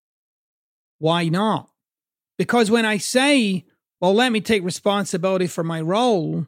Why 0.99 1.27
not? 1.27 1.71
Because 2.37 2.69
when 2.69 2.85
I 2.85 2.97
say, 2.97 3.65
well, 3.99 4.13
let 4.13 4.31
me 4.31 4.39
take 4.39 4.63
responsibility 4.63 5.47
for 5.47 5.63
my 5.63 5.81
role, 5.81 6.45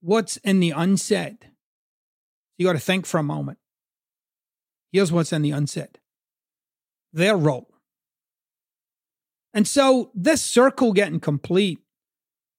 what's 0.00 0.36
in 0.36 0.60
the 0.60 0.70
unsaid? 0.70 1.50
You 2.56 2.64
got 2.64 2.74
to 2.74 2.78
think 2.78 3.04
for 3.04 3.18
a 3.18 3.24
moment. 3.24 3.58
Here's 4.92 5.10
what's 5.10 5.32
in 5.32 5.42
the 5.42 5.50
unsaid 5.50 5.98
their 7.12 7.36
role. 7.36 7.74
And 9.52 9.66
so 9.66 10.12
this 10.14 10.40
circle 10.40 10.92
getting 10.92 11.18
complete 11.18 11.80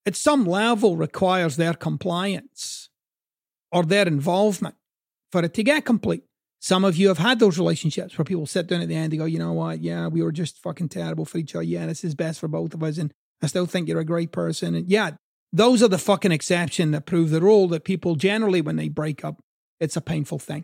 at 0.07 0.15
some 0.15 0.45
level 0.45 0.95
requires 0.95 1.57
their 1.57 1.73
compliance 1.73 2.89
or 3.73 3.83
their 3.83 4.07
involvement 4.07 4.75
for 5.33 5.43
it 5.43 5.53
to 5.53 5.63
get 5.63 5.83
complete. 5.83 6.23
Some 6.61 6.85
of 6.85 6.95
you 6.95 7.09
have 7.09 7.17
had 7.17 7.39
those 7.39 7.59
relationships 7.59 8.17
where 8.17 8.25
people 8.25 8.47
sit 8.47 8.67
down 8.67 8.81
at 8.81 8.87
the 8.87 8.95
end 8.95 9.11
and 9.11 9.19
go, 9.19 9.25
you 9.25 9.37
know 9.37 9.51
what? 9.51 9.81
Yeah, 9.81 10.07
we 10.07 10.23
were 10.23 10.31
just 10.31 10.59
fucking 10.63 10.89
terrible 10.89 11.25
for 11.25 11.37
each 11.37 11.53
other. 11.53 11.63
Yeah, 11.63 11.85
this 11.85 12.05
is 12.05 12.15
best 12.15 12.39
for 12.39 12.47
both 12.47 12.73
of 12.73 12.81
us. 12.81 12.97
And 12.97 13.13
I 13.41 13.47
still 13.47 13.65
think 13.65 13.89
you're 13.89 13.99
a 13.99 14.05
great 14.05 14.31
person. 14.31 14.75
And 14.75 14.87
yeah, 14.87 15.11
those 15.51 15.83
are 15.83 15.89
the 15.89 15.97
fucking 15.97 16.31
exception 16.31 16.91
that 16.91 17.05
prove 17.05 17.29
the 17.29 17.41
rule 17.41 17.67
that 17.67 17.83
people 17.83 18.15
generally, 18.15 18.61
when 18.61 18.77
they 18.77 18.87
break 18.87 19.25
up, 19.25 19.43
it's 19.81 19.97
a 19.97 20.01
painful 20.01 20.39
thing. 20.39 20.63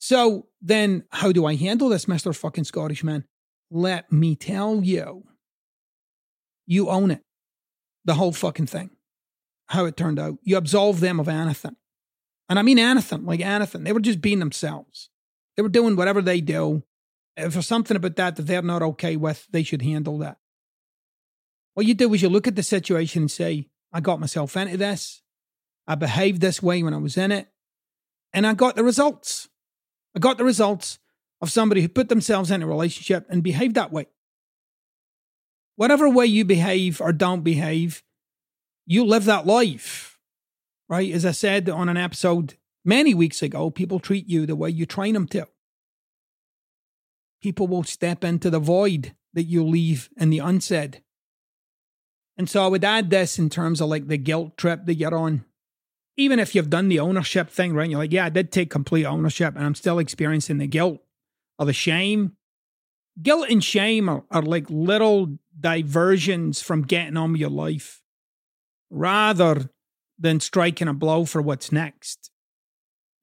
So 0.00 0.48
then, 0.60 1.04
how 1.10 1.30
do 1.30 1.46
I 1.46 1.54
handle 1.54 1.88
this, 1.88 2.06
Mr. 2.06 2.34
fucking 2.34 2.64
Scottish 2.64 3.04
man? 3.04 3.24
Let 3.70 4.10
me 4.10 4.34
tell 4.34 4.82
you. 4.82 5.24
You 6.66 6.90
own 6.90 7.12
it. 7.12 7.22
The 8.08 8.14
whole 8.14 8.32
fucking 8.32 8.68
thing. 8.68 8.88
How 9.66 9.84
it 9.84 9.98
turned 9.98 10.18
out. 10.18 10.38
You 10.42 10.56
absolve 10.56 11.00
them 11.00 11.20
of 11.20 11.28
anything. 11.28 11.76
And 12.48 12.58
I 12.58 12.62
mean 12.62 12.78
anything, 12.78 13.26
like 13.26 13.40
anything. 13.40 13.84
They 13.84 13.92
were 13.92 14.00
just 14.00 14.22
being 14.22 14.38
themselves. 14.38 15.10
They 15.54 15.62
were 15.62 15.68
doing 15.68 15.94
whatever 15.94 16.22
they 16.22 16.40
do. 16.40 16.84
If 17.36 17.52
there's 17.52 17.66
something 17.66 17.98
about 17.98 18.16
that 18.16 18.36
that 18.36 18.44
they're 18.44 18.62
not 18.62 18.80
okay 18.80 19.16
with, 19.16 19.46
they 19.50 19.62
should 19.62 19.82
handle 19.82 20.16
that. 20.20 20.38
What 21.74 21.84
you 21.84 21.92
do 21.92 22.14
is 22.14 22.22
you 22.22 22.30
look 22.30 22.46
at 22.46 22.56
the 22.56 22.62
situation 22.62 23.24
and 23.24 23.30
say, 23.30 23.68
I 23.92 24.00
got 24.00 24.20
myself 24.20 24.56
into 24.56 24.78
this. 24.78 25.20
I 25.86 25.94
behaved 25.94 26.40
this 26.40 26.62
way 26.62 26.82
when 26.82 26.94
I 26.94 26.98
was 26.98 27.18
in 27.18 27.30
it. 27.30 27.48
And 28.32 28.46
I 28.46 28.54
got 28.54 28.74
the 28.74 28.84
results. 28.84 29.50
I 30.16 30.18
got 30.18 30.38
the 30.38 30.44
results 30.44 30.98
of 31.42 31.52
somebody 31.52 31.82
who 31.82 31.90
put 31.90 32.08
themselves 32.08 32.50
in 32.50 32.62
a 32.62 32.66
relationship 32.66 33.26
and 33.28 33.42
behaved 33.42 33.74
that 33.74 33.92
way. 33.92 34.06
Whatever 35.78 36.08
way 36.08 36.26
you 36.26 36.44
behave 36.44 37.00
or 37.00 37.12
don't 37.12 37.44
behave, 37.44 38.02
you 38.84 39.04
live 39.04 39.26
that 39.26 39.46
life, 39.46 40.18
right? 40.88 41.12
As 41.12 41.24
I 41.24 41.30
said 41.30 41.68
on 41.68 41.88
an 41.88 41.96
episode 41.96 42.56
many 42.84 43.14
weeks 43.14 43.42
ago, 43.42 43.70
people 43.70 44.00
treat 44.00 44.28
you 44.28 44.44
the 44.44 44.56
way 44.56 44.70
you 44.70 44.86
train 44.86 45.14
them 45.14 45.28
to. 45.28 45.46
People 47.40 47.68
will 47.68 47.84
step 47.84 48.24
into 48.24 48.50
the 48.50 48.58
void 48.58 49.14
that 49.34 49.44
you 49.44 49.64
leave 49.64 50.10
in 50.16 50.30
the 50.30 50.40
unsaid. 50.40 51.04
And 52.36 52.50
so 52.50 52.64
I 52.64 52.66
would 52.66 52.84
add 52.84 53.10
this 53.10 53.38
in 53.38 53.48
terms 53.48 53.80
of 53.80 53.88
like 53.88 54.08
the 54.08 54.18
guilt 54.18 54.56
trip 54.56 54.84
that 54.86 54.96
you're 54.96 55.14
on 55.14 55.44
even 56.18 56.40
if 56.40 56.52
you've 56.52 56.68
done 56.68 56.88
the 56.88 56.98
ownership 56.98 57.48
thing, 57.48 57.72
right? 57.74 57.88
You're 57.88 58.00
like, 58.00 58.12
yeah, 58.12 58.24
I 58.24 58.28
did 58.28 58.50
take 58.50 58.70
complete 58.70 59.06
ownership 59.06 59.54
and 59.54 59.64
I'm 59.64 59.76
still 59.76 60.00
experiencing 60.00 60.58
the 60.58 60.66
guilt 60.66 60.98
or 61.60 61.66
the 61.66 61.72
shame. 61.72 62.32
Guilt 63.20 63.48
and 63.50 63.62
shame 63.62 64.08
are, 64.08 64.24
are 64.30 64.42
like 64.42 64.66
little 64.68 65.38
diversions 65.58 66.62
from 66.62 66.82
getting 66.82 67.16
on 67.16 67.32
with 67.32 67.40
your 67.40 67.50
life 67.50 68.02
rather 68.90 69.70
than 70.18 70.40
striking 70.40 70.88
a 70.88 70.94
blow 70.94 71.24
for 71.24 71.42
what's 71.42 71.72
next. 71.72 72.30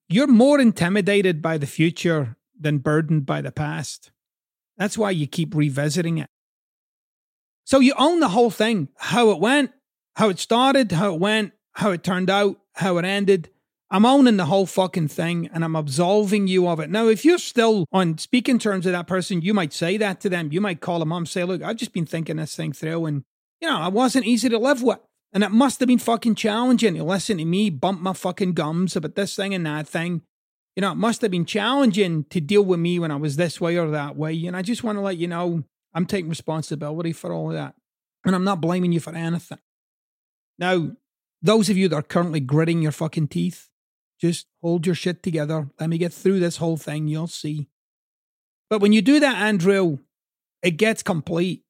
You're 0.07 0.27
more 0.27 0.59
intimidated 0.59 1.41
by 1.41 1.57
the 1.57 1.67
future 1.67 2.37
than 2.59 2.77
burdened 2.77 3.25
by 3.25 3.41
the 3.41 3.51
past. 3.51 4.11
That's 4.77 4.97
why 4.97 5.11
you 5.11 5.27
keep 5.27 5.55
revisiting 5.55 6.17
it. 6.17 6.29
So 7.63 7.79
you 7.79 7.93
own 7.97 8.19
the 8.19 8.29
whole 8.29 8.51
thing 8.51 8.89
how 8.97 9.31
it 9.31 9.39
went, 9.39 9.71
how 10.15 10.29
it 10.29 10.39
started, 10.39 10.91
how 10.91 11.13
it 11.13 11.19
went, 11.19 11.53
how 11.73 11.91
it 11.91 12.03
turned 12.03 12.29
out, 12.29 12.57
how 12.73 12.97
it 12.97 13.05
ended. 13.05 13.49
I'm 13.91 14.05
owning 14.05 14.37
the 14.37 14.45
whole 14.45 14.65
fucking 14.65 15.09
thing 15.09 15.49
and 15.53 15.63
I'm 15.63 15.75
absolving 15.75 16.47
you 16.47 16.67
of 16.67 16.79
it. 16.79 16.89
Now, 16.89 17.07
if 17.07 17.23
you're 17.23 17.37
still 17.37 17.85
on 17.91 18.17
speaking 18.17 18.57
terms 18.57 18.85
with 18.85 18.93
that 18.93 19.07
person, 19.07 19.41
you 19.41 19.53
might 19.53 19.73
say 19.73 19.97
that 19.97 20.19
to 20.21 20.29
them. 20.29 20.51
You 20.51 20.59
might 20.59 20.81
call 20.81 20.99
them 20.99 21.11
and 21.11 21.29
say, 21.29 21.43
look, 21.43 21.61
I've 21.61 21.77
just 21.77 21.93
been 21.93 22.05
thinking 22.05 22.37
this 22.37 22.55
thing 22.55 22.73
through 22.73 23.05
and, 23.05 23.23
you 23.61 23.69
know, 23.69 23.77
I 23.77 23.89
wasn't 23.89 24.25
easy 24.25 24.49
to 24.49 24.57
live 24.57 24.81
with. 24.81 24.99
And 25.33 25.43
it 25.43 25.51
must 25.51 25.79
have 25.81 25.87
been 25.87 25.99
fucking 25.99 26.35
challenging 26.35 26.95
to 26.95 27.03
listen 27.03 27.37
to 27.37 27.45
me 27.45 27.69
bump 27.69 28.01
my 28.01 28.13
fucking 28.13 28.53
gums 28.53 28.95
about 28.95 29.15
this 29.15 29.35
thing 29.35 29.53
and 29.53 29.65
that 29.65 29.87
thing. 29.87 30.23
You 30.75 30.81
know, 30.81 30.91
it 30.91 30.95
must 30.95 31.21
have 31.21 31.31
been 31.31 31.45
challenging 31.45 32.23
to 32.25 32.41
deal 32.41 32.65
with 32.65 32.79
me 32.79 32.99
when 32.99 33.11
I 33.11 33.17
was 33.17 33.35
this 33.35 33.61
way 33.61 33.77
or 33.77 33.89
that 33.91 34.15
way. 34.15 34.45
And 34.45 34.57
I 34.57 34.61
just 34.61 34.83
want 34.83 34.97
to 34.97 35.01
let 35.01 35.17
you 35.17 35.27
know 35.27 35.63
I'm 35.93 36.05
taking 36.05 36.29
responsibility 36.29 37.13
for 37.13 37.31
all 37.31 37.49
of 37.49 37.55
that. 37.55 37.75
And 38.25 38.33
I'm 38.33 38.43
not 38.43 38.61
blaming 38.61 38.91
you 38.91 38.99
for 38.99 39.13
anything. 39.13 39.59
Now, 40.57 40.91
those 41.41 41.69
of 41.69 41.77
you 41.77 41.87
that 41.89 41.95
are 41.95 42.01
currently 42.01 42.39
gritting 42.39 42.81
your 42.81 42.91
fucking 42.91 43.27
teeth, 43.27 43.69
just 44.19 44.47
hold 44.61 44.85
your 44.85 44.95
shit 44.95 45.23
together. 45.23 45.69
Let 45.79 45.89
me 45.89 45.97
get 45.97 46.13
through 46.13 46.39
this 46.39 46.57
whole 46.57 46.77
thing. 46.77 47.07
You'll 47.07 47.27
see. 47.27 47.67
But 48.69 48.81
when 48.81 48.93
you 48.93 49.01
do 49.01 49.19
that, 49.19 49.35
Andrew, 49.35 49.99
it 50.61 50.71
gets 50.71 51.03
complete. 51.03 51.63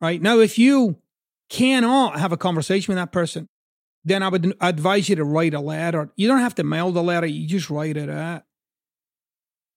Right? 0.00 0.20
Now, 0.20 0.38
if 0.40 0.58
you 0.58 0.98
cannot 1.48 2.18
have 2.18 2.32
a 2.32 2.36
conversation 2.36 2.92
with 2.92 3.00
that 3.00 3.12
person, 3.12 3.48
then 4.04 4.22
I 4.22 4.28
would 4.28 4.56
advise 4.60 5.08
you 5.08 5.16
to 5.16 5.24
write 5.24 5.54
a 5.54 5.60
letter. 5.60 6.10
You 6.16 6.28
don't 6.28 6.40
have 6.40 6.56
to 6.56 6.64
mail 6.64 6.90
the 6.90 7.02
letter, 7.02 7.26
you 7.26 7.46
just 7.46 7.70
write 7.70 7.96
it 7.96 8.10
out. 8.10 8.42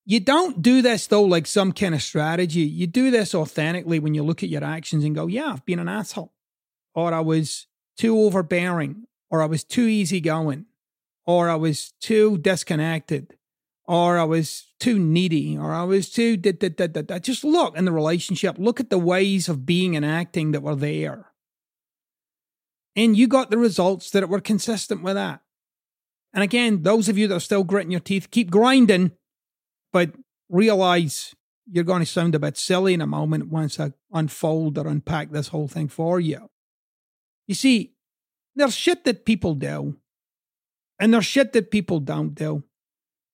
You 0.06 0.20
don't 0.20 0.62
do 0.62 0.82
this 0.82 1.08
though 1.08 1.24
like 1.24 1.48
some 1.48 1.72
kind 1.72 1.96
of 1.96 2.02
strategy. 2.02 2.62
You 2.62 2.86
do 2.88 3.10
this 3.10 3.34
authentically 3.34 4.00
when 4.00 4.14
you 4.14 4.24
look 4.24 4.44
at 4.44 4.50
your 4.50 4.64
actions 4.64 5.04
and 5.04 5.16
go, 5.16 5.28
yeah, 5.28 5.52
I've 5.52 5.66
been 5.66 5.80
an 5.80 5.90
asshole. 5.90 6.32
Or 6.94 7.14
I 7.14 7.22
was 7.22 7.68
too 7.98 8.20
overbearing 8.20 9.08
or 9.32 9.42
I 9.42 9.48
was 9.48 9.64
too 9.64 9.88
easygoing, 9.88 10.66
or 11.26 11.50
I 11.50 11.56
was 11.56 11.94
too 12.02 12.38
disconnected, 12.38 13.36
or 13.86 14.18
I 14.18 14.24
was 14.24 14.74
too 14.80 15.00
needy, 15.00 15.58
or 15.58 15.72
I 15.72 15.84
was 15.84 16.10
too. 16.10 16.38
Just 16.38 17.44
look 17.44 17.78
in 17.78 17.86
the 17.86 17.92
relationship, 17.92 18.58
look 18.58 18.80
at 18.80 18.90
the 18.90 19.00
ways 19.00 19.50
of 19.50 19.66
being 19.66 19.96
and 19.96 20.06
acting 20.06 20.52
that 20.52 20.62
were 20.62 20.76
there. 20.76 21.32
And 22.96 23.18
you 23.18 23.28
got 23.28 23.50
the 23.52 23.58
results 23.58 24.10
that 24.12 24.30
were 24.30 24.40
consistent 24.40 25.04
with 25.04 25.16
that. 25.16 25.42
And 26.34 26.44
again, 26.44 26.84
those 26.84 27.10
of 27.10 27.18
you 27.18 27.28
that 27.28 27.36
are 27.36 27.40
still 27.42 27.64
gritting 27.64 27.92
your 27.92 28.00
teeth, 28.00 28.32
keep 28.32 28.52
grinding, 28.52 29.12
but 29.92 30.12
realize 30.50 31.34
you're 31.70 31.84
going 31.84 32.02
to 32.02 32.06
sound 32.06 32.36
a 32.36 32.40
bit 32.40 32.58
silly 32.58 32.94
in 32.94 33.02
a 33.02 33.08
moment 33.08 33.50
once 33.50 33.80
I 33.80 33.94
unfold 34.14 34.78
or 34.78 34.88
unpack 34.88 35.32
this 35.32 35.48
whole 35.48 35.68
thing 35.68 35.88
for 35.88 36.20
you. 36.20 36.50
You 37.48 37.56
see, 37.56 37.94
there's 38.56 38.76
shit 38.76 39.04
that 39.06 39.26
people 39.26 39.56
do, 39.56 39.98
and 41.00 41.14
there's 41.14 41.26
shit 41.26 41.54
that 41.54 41.72
people 41.72 42.00
don't 42.00 42.36
do. 42.36 42.64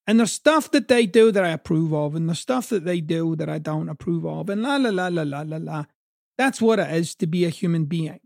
And 0.08 0.20
there's 0.20 0.32
stuff 0.32 0.72
that 0.72 0.88
they 0.88 1.06
do 1.06 1.32
that 1.32 1.44
I 1.44 1.50
approve 1.50 1.94
of, 1.94 2.16
and 2.16 2.28
there's 2.28 2.40
stuff 2.40 2.70
that 2.70 2.86
they 2.86 3.02
do 3.02 3.36
that 3.36 3.50
I 3.50 3.60
don't 3.60 3.90
approve 3.90 4.26
of, 4.26 4.50
and 4.50 4.64
la 4.64 4.78
la 4.78 4.90
la 4.90 5.08
la 5.08 5.24
la 5.24 5.42
la 5.42 5.58
la. 5.58 5.86
That's 6.38 6.62
what 6.62 6.80
it 6.80 6.90
is 6.92 7.16
to 7.16 7.28
be 7.28 7.46
a 7.46 7.50
human 7.50 7.86
being. 7.86 8.20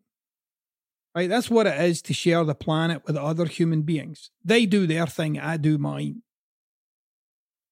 Right? 1.14 1.30
That's 1.30 1.50
what 1.50 1.68
it 1.68 1.80
is 1.80 2.02
to 2.04 2.14
share 2.14 2.44
the 2.44 2.56
planet 2.56 3.04
with 3.06 3.16
other 3.16 3.46
human 3.46 3.84
beings. 3.84 4.32
They 4.44 4.66
do 4.66 4.88
their 4.88 5.08
thing, 5.08 5.40
I 5.40 5.58
do 5.58 5.78
mine. 5.78 6.24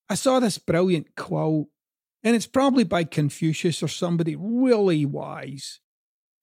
I 0.10 0.16
saw 0.16 0.40
this 0.40 0.58
brilliant 0.58 1.16
quote, 1.16 1.68
and 2.24 2.36
it's 2.36 2.48
probably 2.48 2.84
by 2.84 3.04
Confucius 3.04 3.82
or 3.82 3.88
somebody 3.88 4.36
really 4.36 5.06
wise, 5.06 5.80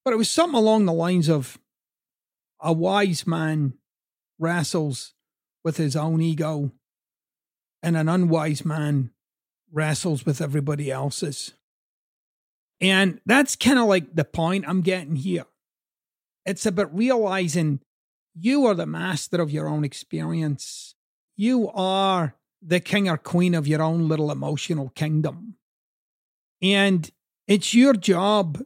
but 0.03 0.13
it 0.13 0.17
was 0.17 0.29
something 0.29 0.57
along 0.57 0.85
the 0.85 0.93
lines 0.93 1.29
of 1.29 1.59
a 2.59 2.73
wise 2.73 3.25
man 3.25 3.73
wrestles 4.41 5.13
with 5.63 5.77
his 5.77 5.95
own 5.95 6.19
ego, 6.21 6.71
and 7.83 7.95
an 7.95 8.09
unwise 8.09 8.65
man 8.65 9.11
wrestles 9.71 10.25
with 10.25 10.41
everybody 10.41 10.91
else's. 10.91 11.53
And 12.81 13.21
that's 13.25 13.55
kind 13.55 13.79
of 13.79 13.85
like 13.85 14.15
the 14.15 14.25
point 14.25 14.65
I'm 14.67 14.81
getting 14.81 15.15
here. 15.15 15.45
It's 16.45 16.65
about 16.65 16.95
realizing 16.95 17.79
You 18.33 18.65
are 18.65 18.73
the 18.73 18.85
master 18.85 19.41
of 19.41 19.51
your 19.51 19.67
own 19.67 19.83
experience. 19.83 20.95
You 21.35 21.69
are 21.69 22.35
the 22.61 22.79
king 22.79 23.09
or 23.09 23.17
queen 23.17 23.53
of 23.55 23.67
your 23.67 23.81
own 23.81 24.07
little 24.07 24.31
emotional 24.31 24.89
kingdom. 24.89 25.55
And 26.61 27.09
it's 27.47 27.73
your 27.73 27.93
job 27.93 28.63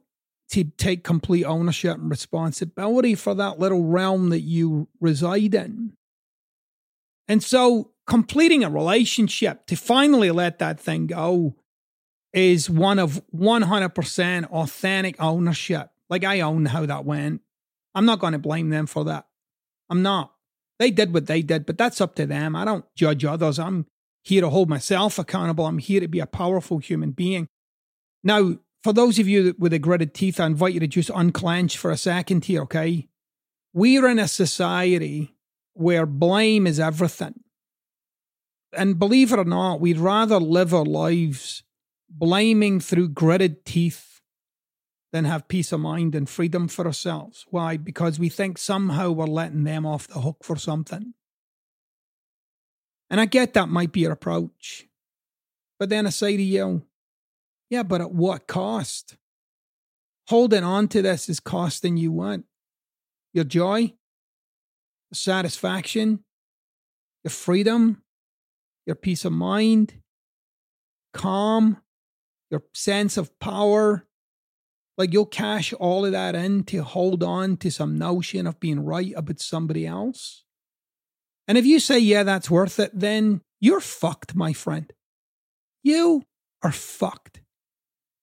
to 0.52 0.64
take 0.64 1.04
complete 1.04 1.44
ownership 1.46 1.98
and 1.98 2.10
responsibility 2.10 3.16
for 3.16 3.34
that 3.36 3.60
little 3.60 3.84
realm 3.84 4.30
that 4.30 4.42
you 4.42 4.88
reside 5.00 5.54
in. 5.56 5.94
And 7.28 7.44
so, 7.44 7.92
completing 8.06 8.64
a 8.64 8.70
relationship 8.70 9.66
to 9.68 9.76
finally 9.76 10.30
let 10.30 10.60
that 10.60 10.80
thing 10.80 11.08
go 11.08 11.56
is 12.34 12.70
one 12.70 13.00
of 13.00 13.22
100% 13.36 14.46
authentic 14.46 15.16
ownership. 15.20 15.90
Like, 16.10 16.24
I 16.24 16.42
own 16.42 16.66
how 16.66 16.86
that 16.86 17.06
went. 17.06 17.42
I'm 17.96 18.06
not 18.06 18.20
going 18.20 18.34
to 18.34 18.40
blame 18.40 18.70
them 18.70 18.86
for 18.86 19.06
that. 19.06 19.26
I'm 19.90 20.02
not. 20.02 20.34
They 20.78 20.92
did 20.92 21.14
what 21.14 21.28
they 21.28 21.42
did, 21.42 21.66
but 21.66 21.78
that's 21.78 22.02
up 22.02 22.16
to 22.16 22.26
them. 22.26 22.56
I 22.56 22.66
don't 22.66 22.86
judge 22.96 23.24
others. 23.24 23.58
I'm 23.58 23.88
here 24.24 24.42
to 24.42 24.50
hold 24.50 24.70
myself 24.70 25.18
accountable. 25.18 25.66
I'm 25.66 25.78
here 25.78 26.02
to 26.02 26.08
be 26.08 26.20
a 26.20 26.26
powerful 26.26 26.80
human 26.80 27.12
being. 27.12 27.48
Now, 28.24 28.58
for 28.86 28.94
those 28.94 29.18
of 29.18 29.28
you 29.28 29.56
with 29.58 29.72
the 29.72 29.80
gritted 29.80 30.14
teeth, 30.14 30.40
I 30.40 30.46
invite 30.46 30.76
you 30.76 30.80
to 30.80 30.86
just 30.86 31.10
unclench 31.10 31.76
for 31.76 31.90
a 31.90 31.98
second 31.98 32.46
here, 32.46 32.62
okay? 32.62 33.08
We're 33.74 34.08
in 34.08 34.20
a 34.20 34.28
society 34.28 35.34
where 35.74 36.06
blame 36.06 36.68
is 36.68 36.80
everything. 36.80 37.40
And 38.78 39.00
believe 39.00 39.34
it 39.34 39.40
or 39.40 39.46
not, 39.46 39.82
we'd 39.82 39.98
rather 39.98 40.40
live 40.40 40.72
our 40.72 40.86
lives 40.86 41.64
blaming 42.12 42.80
through 42.80 43.10
gritted 43.10 43.66
teeth 43.66 44.22
than 45.12 45.26
have 45.26 45.48
peace 45.48 45.72
of 45.72 45.80
mind 45.80 46.14
and 46.14 46.30
freedom 46.30 46.68
for 46.68 46.86
ourselves. 46.86 47.44
Why? 47.50 47.78
Because 47.78 48.20
we 48.20 48.30
think 48.30 48.60
somehow 48.60 49.10
we're 49.10 49.26
letting 49.26 49.64
them 49.64 49.88
off 49.88 50.08
the 50.08 50.22
hook 50.22 50.44
for 50.44 50.58
something. 50.58 51.16
And 53.10 53.20
I 53.20 53.26
get 53.26 53.56
that 53.56 53.68
might 53.68 53.92
be 53.92 54.02
your 54.02 54.12
approach. 54.12 54.86
But 55.80 55.90
then 55.90 56.06
I 56.06 56.12
say 56.12 56.38
to 56.38 56.44
you, 56.44 56.84
yeah, 57.70 57.84
but 57.84 58.02
at 58.02 58.12
what 58.12 58.48
cost? 58.48 59.18
Holding 60.28 60.64
on 60.64 60.88
to 60.90 61.02
this 61.02 61.30
is 61.30 61.40
costing 61.40 61.98
you 61.98 62.12
what? 62.12 62.42
Your 63.34 63.44
joy, 63.44 63.80
your 63.80 63.94
satisfaction, 65.14 66.24
your 67.24 67.32
freedom, 67.32 68.04
your 68.86 68.96
peace 68.96 69.26
of 69.26 69.34
mind, 69.34 69.96
calm, 71.14 71.78
your 72.50 72.64
sense 72.74 73.18
of 73.18 73.38
power. 73.40 74.08
Like 74.98 75.12
you'll 75.12 75.26
cash 75.26 75.74
all 75.74 76.06
of 76.06 76.14
that 76.14 76.36
in 76.36 76.64
to 76.66 76.84
hold 76.84 77.22
on 77.22 77.58
to 77.58 77.70
some 77.70 77.98
notion 77.98 78.48
of 78.48 78.60
being 78.60 78.80
right 78.80 79.14
about 79.16 79.42
somebody 79.42 79.86
else. 79.86 80.44
And 81.48 81.58
if 81.58 81.66
you 81.66 81.80
say, 81.80 82.00
yeah, 82.00 82.24
that's 82.24 82.50
worth 82.50 82.80
it, 82.80 82.92
then 82.94 83.42
you're 83.60 83.82
fucked, 83.82 84.36
my 84.36 84.54
friend. 84.54 84.92
You 85.84 86.24
are 86.64 86.72
fucked 86.72 87.42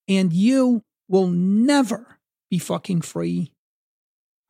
and 0.08 0.32
you 0.32 0.82
will 1.08 1.28
never 1.28 2.18
be 2.50 2.58
fucking 2.58 3.02
free. 3.02 3.52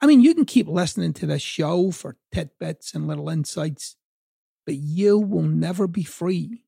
I 0.00 0.06
mean, 0.06 0.20
you 0.20 0.34
can 0.34 0.44
keep 0.44 0.66
listening 0.66 1.12
to 1.14 1.26
this 1.26 1.42
show 1.42 1.90
for 1.90 2.16
tidbits 2.32 2.94
and 2.94 3.06
little 3.06 3.28
insights, 3.28 3.96
but 4.66 4.74
you 4.74 5.18
will 5.18 5.42
never 5.42 5.86
be 5.86 6.02
free 6.02 6.64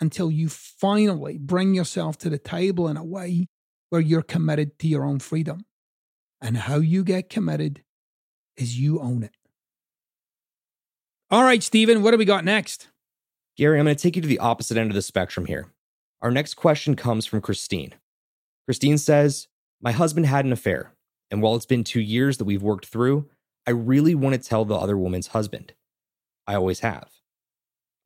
until 0.00 0.30
you 0.30 0.48
finally 0.48 1.38
bring 1.38 1.74
yourself 1.74 2.18
to 2.18 2.30
the 2.30 2.38
table 2.38 2.88
in 2.88 2.96
a 2.96 3.04
way 3.04 3.48
where 3.90 4.00
you're 4.00 4.22
committed 4.22 4.78
to 4.78 4.88
your 4.88 5.04
own 5.04 5.18
freedom. 5.18 5.64
And 6.40 6.56
how 6.56 6.76
you 6.76 7.04
get 7.04 7.30
committed 7.30 7.84
is 8.56 8.78
you 8.78 9.00
own 9.00 9.22
it. 9.22 9.36
All 11.30 11.44
right, 11.44 11.62
Stephen, 11.62 12.02
what 12.02 12.10
do 12.10 12.18
we 12.18 12.24
got 12.24 12.44
next? 12.44 12.88
Gary, 13.56 13.78
I'm 13.78 13.84
going 13.84 13.96
to 13.96 14.02
take 14.02 14.16
you 14.16 14.22
to 14.22 14.28
the 14.28 14.38
opposite 14.38 14.76
end 14.76 14.90
of 14.90 14.94
the 14.94 15.02
spectrum 15.02 15.46
here. 15.46 15.71
Our 16.22 16.30
next 16.30 16.54
question 16.54 16.94
comes 16.94 17.26
from 17.26 17.40
Christine. 17.40 17.94
Christine 18.64 18.96
says, 18.96 19.48
My 19.80 19.90
husband 19.90 20.26
had 20.26 20.44
an 20.44 20.52
affair, 20.52 20.94
and 21.32 21.42
while 21.42 21.56
it's 21.56 21.66
been 21.66 21.82
two 21.82 22.00
years 22.00 22.38
that 22.38 22.44
we've 22.44 22.62
worked 22.62 22.86
through, 22.86 23.28
I 23.66 23.72
really 23.72 24.14
want 24.14 24.40
to 24.40 24.48
tell 24.48 24.64
the 24.64 24.76
other 24.76 24.96
woman's 24.96 25.28
husband. 25.28 25.72
I 26.46 26.54
always 26.54 26.80
have. 26.80 27.10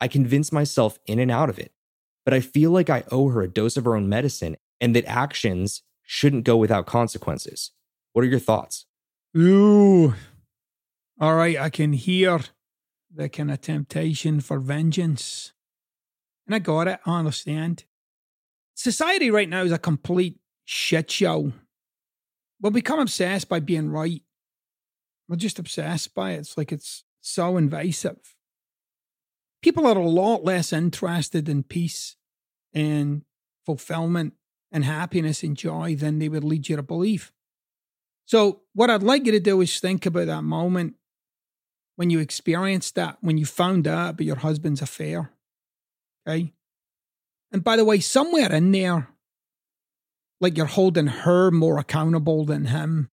I 0.01 0.09
convince 0.09 0.51
myself 0.51 0.99
in 1.05 1.19
and 1.19 1.31
out 1.31 1.51
of 1.51 1.59
it, 1.59 1.73
but 2.25 2.33
I 2.33 2.41
feel 2.41 2.71
like 2.71 2.89
I 2.89 3.05
owe 3.11 3.29
her 3.29 3.43
a 3.43 3.49
dose 3.49 3.77
of 3.77 3.85
her 3.85 3.95
own 3.95 4.09
medicine 4.09 4.57
and 4.81 4.97
that 4.97 5.05
actions 5.07 5.83
shouldn't 6.03 6.45
go 6.45 6.57
without 6.57 6.87
consequences. 6.87 7.73
What 8.15 8.25
are 8.25 8.29
your 8.29 8.39
thoughts? 8.39 8.87
Ooh. 9.37 10.15
All 11.21 11.35
right, 11.35 11.59
I 11.59 11.69
can 11.69 11.93
hear 11.93 12.41
the 13.15 13.29
kind 13.29 13.51
of 13.51 13.61
temptation 13.61 14.41
for 14.41 14.59
vengeance. 14.59 15.53
And 16.47 16.55
I 16.55 16.61
got 16.61 16.89
it, 16.89 17.01
I 17.05 17.19
understand 17.19 17.85
society 18.77 19.31
right 19.31 19.49
now 19.49 19.63
is 19.63 19.73
a 19.73 19.79
complete 19.79 20.39
shit 20.65 21.11
show. 21.11 21.53
We'll 22.61 22.73
become 22.73 23.01
obsessed 23.01 23.49
by 23.49 23.61
being 23.61 23.91
right. 23.91 24.23
We're 25.29 25.37
just 25.37 25.59
obsessed 25.59 26.15
by 26.15 26.33
it. 26.33 26.39
It's 26.39 26.57
like 26.57 26.71
it's 26.71 27.05
so 27.21 27.57
invasive. 27.57 28.37
People 29.63 29.87
are 29.87 29.97
a 29.97 30.07
lot 30.07 30.45
less 30.45 30.73
interested 30.73 31.49
in 31.49 31.65
peace 31.65 32.17
and 32.73 33.23
fulfillment 33.65 34.35
and 34.71 34.85
happiness 34.85 35.43
and 35.43 35.57
joy 35.57 35.97
than 35.97 36.19
they 36.19 36.29
would 36.29 36.45
lead 36.45 36.69
you 36.69 36.77
to 36.77 36.83
believe. 36.83 37.33
So, 38.27 38.63
what 38.75 38.91
I'd 38.91 39.03
like 39.03 39.27
you 39.27 39.33
to 39.33 39.41
do 39.41 39.61
is 39.61 39.81
think 39.81 40.07
about 40.07 40.27
that 40.27 40.43
moment 40.43 40.95
when 41.97 42.11
you 42.11 42.19
experienced 42.19 42.95
that, 42.95 43.19
when 43.21 43.39
you 43.39 43.47
found 43.47 43.89
out 43.89 44.11
about 44.11 44.25
your 44.27 44.37
husband's 44.37 44.83
affair. 44.83 45.31
Okay. 46.29 46.53
And 47.57 47.65
by 47.65 47.77
the 47.77 47.87
way, 47.87 48.01
somewhere 48.01 48.53
in 48.53 48.71
there, 48.71 49.09
like 50.43 50.59
you're 50.59 50.67
holding 50.67 51.07
her 51.07 51.51
more 51.51 51.79
accountable 51.79 52.45
than 52.45 52.67
him. 52.67 53.09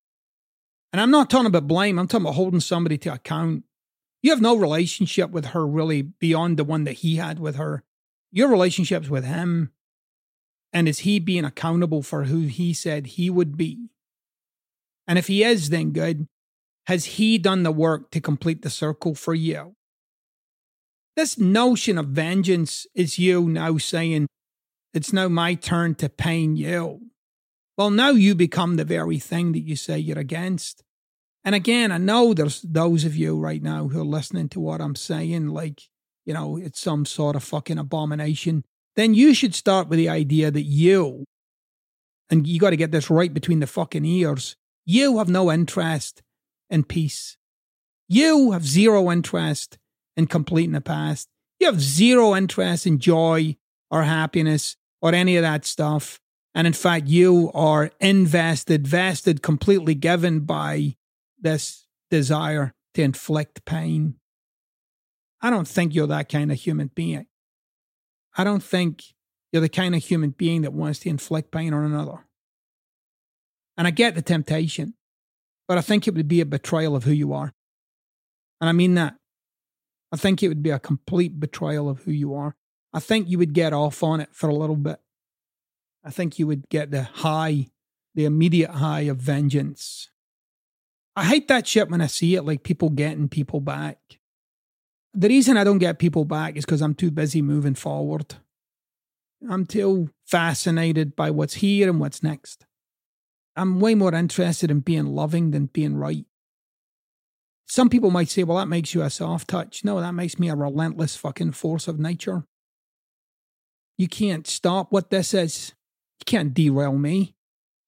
And 0.91 0.99
I'm 0.99 1.12
not 1.12 1.29
talking 1.29 1.45
about 1.45 1.65
blame, 1.65 1.97
I'm 1.97 2.10
talking 2.10 2.25
about 2.25 2.36
holding 2.36 2.60
somebody 2.60 2.97
to 2.97 3.13
account. 3.13 3.63
You 4.21 4.32
have 4.32 4.41
no 4.41 4.58
relationship 4.58 5.29
with 5.32 5.45
her 5.45 5.65
really 5.65 6.01
beyond 6.01 6.58
the 6.58 6.65
one 6.65 6.84
that 6.84 6.95
he 6.95 7.15
had 7.15 7.39
with 7.39 7.56
her. 7.56 7.86
Your 8.34 8.49
relationship's 8.49 9.10
with 9.10 9.23
him. 9.23 9.71
And 10.73 10.89
is 10.89 10.99
he 10.99 11.19
being 11.19 11.45
accountable 11.45 12.03
for 12.03 12.25
who 12.25 12.41
he 12.41 12.73
said 12.73 13.08
he 13.08 13.29
would 13.29 13.56
be? 13.56 13.91
And 15.08 15.17
if 15.17 15.27
he 15.27 15.45
is, 15.45 15.69
then 15.69 15.91
good. 15.91 16.27
Has 16.88 17.06
he 17.06 17.38
done 17.38 17.63
the 17.63 17.71
work 17.71 18.12
to 18.12 18.19
complete 18.19 18.62
the 18.62 18.69
circle 18.69 19.15
for 19.15 19.34
you? 19.34 19.77
This 21.15 21.38
notion 21.38 21.97
of 21.97 22.08
vengeance 22.08 22.88
is 22.95 23.19
you 23.19 23.47
now 23.47 23.78
saying, 23.78 24.28
it's 24.93 25.13
now 25.13 25.28
my 25.28 25.54
turn 25.56 25.95
to 25.95 26.10
pain 26.10 26.56
you. 26.56 27.02
Well, 27.78 27.89
now 27.89 28.12
you 28.12 28.36
become 28.36 28.76
the 28.76 28.86
very 28.86 29.19
thing 29.19 29.52
that 29.54 29.62
you 29.62 29.76
say 29.76 29.97
you're 29.97 30.19
against. 30.19 30.84
And 31.43 31.56
again, 31.56 31.91
I 31.91 31.97
know 31.97 32.34
there's 32.34 32.62
those 32.62 33.04
of 33.06 33.15
you 33.15 33.38
right 33.38 33.62
now 33.62 33.88
who 33.88 33.99
are 34.02 34.06
listening 34.06 34.49
to 34.49 34.60
what 34.60 34.82
I'm 34.82 34.95
saying, 34.95 35.47
like, 35.47 35.82
you 36.26 36.34
know, 36.34 36.58
it's 36.58 36.80
some 36.80 37.06
sort 37.06 37.36
of 37.36 37.43
fucking 37.43 37.78
abomination. 37.78 38.63
Then 38.95 39.13
you 39.13 39.34
should 39.34 39.54
start 39.54 39.89
with 39.89 39.97
the 39.97 40.10
idea 40.10 40.52
that 40.52 40.63
you, 40.63 41.26
and 42.30 42.47
you 42.47 42.60
got 42.60 42.69
to 42.69 42.78
get 42.78 42.91
this 42.91 43.10
right 43.10 43.34
between 43.34 43.60
the 43.60 43.67
fucking 43.67 44.06
ears, 44.06 44.56
you 44.86 45.17
have 45.17 45.30
no 45.30 45.52
interest 45.52 46.21
in 46.69 46.84
peace. 46.84 47.38
You 48.08 48.52
have 48.52 48.65
zero 48.65 49.12
interest 49.12 49.78
in 50.15 50.28
the 50.71 50.82
past. 50.82 51.28
You 51.60 51.67
have 51.67 51.82
zero 51.82 52.36
interest 52.36 52.86
in 52.86 52.99
joy 52.99 53.58
or 53.89 54.04
happiness 54.04 54.76
or 55.02 55.13
any 55.13 55.38
of 55.38 55.43
that 55.43 55.65
stuff. 55.65 56.19
And 56.56 56.67
in 56.67 56.73
fact, 56.73 57.08
you 57.08 57.52
are 57.54 57.91
invested, 57.99 58.88
vested, 58.88 59.41
completely 59.41 59.95
given 59.95 60.41
by 60.41 60.95
this 61.39 61.88
desire 62.12 62.73
to 62.93 63.02
inflict 63.02 63.65
pain. 63.65 64.15
I 65.41 65.49
don't 65.49 65.67
think 65.67 65.93
you're 65.93 66.08
that 66.08 66.30
kind 66.30 66.52
of 66.52 66.60
human 66.60 66.91
being. 66.93 67.26
I 68.38 68.43
don't 68.43 68.63
think 68.63 69.04
you're 69.52 69.62
the 69.62 69.69
kind 69.69 69.95
of 69.95 70.04
human 70.04 70.32
being 70.32 70.62
that 70.62 70.73
wants 70.73 70.99
to 70.99 71.10
inflict 71.10 71.52
pain 71.52 71.73
on 71.73 71.84
another. 71.84 72.26
And 73.78 73.88
I 73.88 73.91
get 73.91 74.15
the 74.15 74.21
temptation, 74.21 74.93
but 75.67 75.78
I 75.78 75.82
think 75.82 76.08
it 76.08 76.13
would 76.13 76.28
be 76.28 76.41
a 76.41 76.45
betrayal 76.45 76.95
of 76.95 77.04
who 77.04 77.12
you 77.12 77.34
are. 77.34 77.54
And 78.62 78.69
I 78.69 78.71
mean 78.71 78.95
that. 78.95 79.15
I 80.13 80.15
think 80.15 80.43
it 80.43 80.47
would 80.47 80.62
be 80.62 80.69
a 80.69 80.78
complete 80.78 81.39
betrayal 81.39 81.89
of 81.89 82.04
who 82.04 82.12
you 82.12 82.36
are. 82.36 82.56
I 82.93 82.99
think 82.99 83.28
you 83.28 83.39
would 83.39 83.54
get 83.54 83.73
off 83.73 84.04
on 84.04 84.21
it 84.21 84.30
for 84.32 84.47
a 84.47 84.56
little 84.56 84.76
bit. 84.76 84.99
I 86.06 86.12
think 86.12 86.38
you 86.38 86.45
would 86.45 86.69
get 86.69 86.91
the 86.91 87.02
high, 87.02 87.71
the 88.13 88.26
immediate 88.26 88.69
high 88.69 89.02
of 89.02 89.17
vengeance. 89.17 90.12
I 91.15 91.26
hate 91.26 91.47
that 91.47 91.65
shit 91.65 91.89
when 91.89 91.99
I 91.99 92.06
see 92.06 92.36
it, 92.36 92.43
like 92.43 92.62
people 92.62 92.89
getting 92.89 93.28
people 93.28 93.60
back. 93.60 93.97
The 95.15 95.30
reason 95.30 95.58
I 95.58 95.63
don't 95.63 95.80
get 95.80 95.97
people 95.97 96.26
back 96.26 96.58
is 96.58 96.65
because 96.65 96.84
I'm 96.84 96.93
too 96.93 97.10
busy 97.10 97.41
moving 97.41 97.76
forward. 97.76 98.36
I'm 99.49 99.65
too 99.65 100.12
fascinated 100.28 101.15
by 101.15 101.32
what's 101.32 101.56
here 101.56 101.89
and 101.89 101.99
what's 101.99 102.21
next. 102.21 102.67
I'm 103.56 103.80
way 103.80 103.95
more 103.95 104.13
interested 104.13 104.69
in 104.69 104.82
being 104.82 105.08
loving 105.08 105.49
than 105.52 105.67
being 105.67 105.95
right. 105.95 106.26
Some 107.67 107.89
people 107.89 108.12
might 108.12 108.30
say, 108.30 108.43
well, 108.43 108.58
that 108.58 108.67
makes 108.67 108.93
you 108.93 109.02
a 109.02 109.10
soft 109.10 109.47
touch. 109.47 109.84
No, 109.84 109.99
that 109.99 110.13
makes 110.13 110.38
me 110.38 110.49
a 110.49 110.56
relentless 110.56 111.15
fucking 111.15 111.54
force 111.54 111.88
of 111.88 111.99
nature. 111.99 112.45
You 113.97 114.08
can't 114.08 114.45
stop 114.47 114.91
what 114.91 115.10
this 115.10 115.34
is. 115.34 115.73
You 116.19 116.26
can't 116.26 116.54
derail 116.54 116.97
me. 116.97 117.36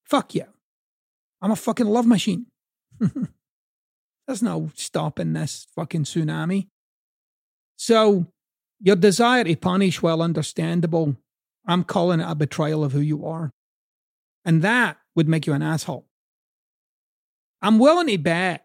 Fuck 0.06 0.36
you. 0.36 0.46
I'm 1.42 1.52
a 1.52 1.56
fucking 1.56 1.88
love 1.88 2.06
machine. 2.06 2.48
There's 4.28 4.42
no 4.42 4.72
stopping 4.76 5.34
this 5.34 5.68
fucking 5.76 6.06
tsunami. 6.06 6.68
So, 7.76 8.28
your 8.80 8.96
desire 8.96 9.44
to 9.44 9.56
punish, 9.56 10.02
well, 10.02 10.22
understandable. 10.22 11.18
I'm 11.68 11.84
calling 11.84 12.20
it 12.20 12.28
a 12.28 12.36
betrayal 12.36 12.84
of 12.84 12.92
who 12.92 13.00
you 13.00 13.26
are. 13.26 13.52
And 14.44 14.62
that 14.62 14.98
would 15.16 15.28
make 15.28 15.48
you 15.48 15.54
an 15.54 15.62
asshole. 15.62 16.06
I'm 17.62 17.80
willing 17.80 18.08
to 18.08 18.18
bet 18.18 18.65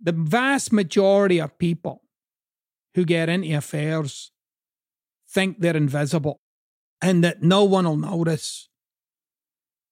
the 0.00 0.12
vast 0.12 0.72
majority 0.72 1.40
of 1.40 1.58
people 1.58 2.02
who 2.94 3.04
get 3.04 3.28
into 3.28 3.56
affairs 3.56 4.32
think 5.28 5.60
they're 5.60 5.76
invisible 5.76 6.40
and 7.02 7.22
that 7.24 7.42
no 7.42 7.64
one 7.64 7.84
will 7.84 7.96
notice. 7.96 8.68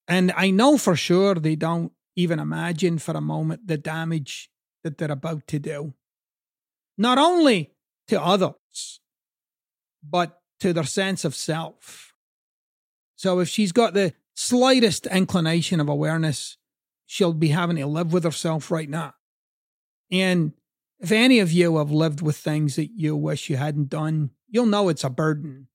And 0.08 0.32
I 0.36 0.50
know 0.50 0.78
for 0.78 0.96
sure 0.96 1.34
they 1.34 1.56
don't 1.56 1.92
even 2.16 2.38
imagine 2.38 2.98
for 2.98 3.12
a 3.12 3.20
moment 3.20 3.66
the 3.66 3.76
damage 3.76 4.50
that 4.82 4.98
they're 4.98 5.10
about 5.10 5.46
to 5.48 5.58
do. 5.58 5.94
Not 6.96 7.18
only 7.18 7.72
to 8.08 8.22
others, 8.22 9.00
but 10.02 10.40
to 10.60 10.72
their 10.72 10.84
sense 10.84 11.24
of 11.24 11.34
self. 11.34 12.14
So 13.16 13.40
if 13.40 13.48
she's 13.48 13.72
got 13.72 13.94
the 13.94 14.12
slightest 14.34 15.06
inclination 15.06 15.80
of 15.80 15.88
awareness, 15.88 16.58
she'll 17.06 17.32
be 17.32 17.48
having 17.48 17.76
to 17.76 17.86
live 17.86 18.12
with 18.12 18.24
herself 18.24 18.70
right 18.70 18.88
now. 18.88 19.14
And 20.14 20.53
if 21.00 21.11
any 21.11 21.40
of 21.40 21.50
you 21.50 21.79
have 21.79 21.90
lived 21.90 22.22
with 22.22 22.37
things 22.37 22.77
that 22.77 22.90
you 22.94 23.16
wish 23.16 23.50
you 23.50 23.57
hadn't 23.57 23.88
done, 23.88 24.31
you'll 24.48 24.66
know 24.66 24.88
it's 24.88 25.03
a 25.03 25.11
burden. 25.11 25.66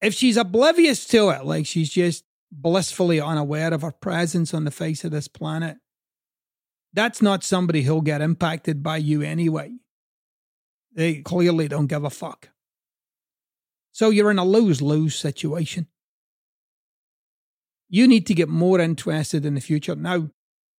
If 0.00 0.14
she's 0.14 0.38
oblivious 0.38 1.06
to 1.08 1.28
it, 1.28 1.44
like 1.44 1.66
she's 1.66 1.90
just 1.90 2.24
blissfully 2.50 3.20
unaware 3.20 3.74
of 3.74 3.82
her 3.82 3.92
presence 3.92 4.54
on 4.54 4.64
the 4.64 4.70
face 4.70 5.04
of 5.04 5.10
this 5.10 5.28
planet, 5.28 5.76
that's 6.94 7.20
not 7.20 7.44
somebody 7.44 7.82
who'll 7.82 8.00
get 8.00 8.22
impacted 8.22 8.82
by 8.82 8.96
you 8.96 9.20
anyway. 9.20 9.72
They 10.94 11.16
clearly 11.16 11.68
don't 11.68 11.86
give 11.86 12.04
a 12.04 12.10
fuck. 12.10 12.48
So 13.92 14.08
you're 14.08 14.30
in 14.30 14.38
a 14.38 14.44
lose 14.46 14.80
lose 14.80 15.14
situation. 15.14 15.88
You 17.90 18.08
need 18.08 18.26
to 18.28 18.34
get 18.34 18.48
more 18.48 18.80
interested 18.80 19.44
in 19.44 19.54
the 19.54 19.60
future. 19.60 19.94
Now, 19.94 20.30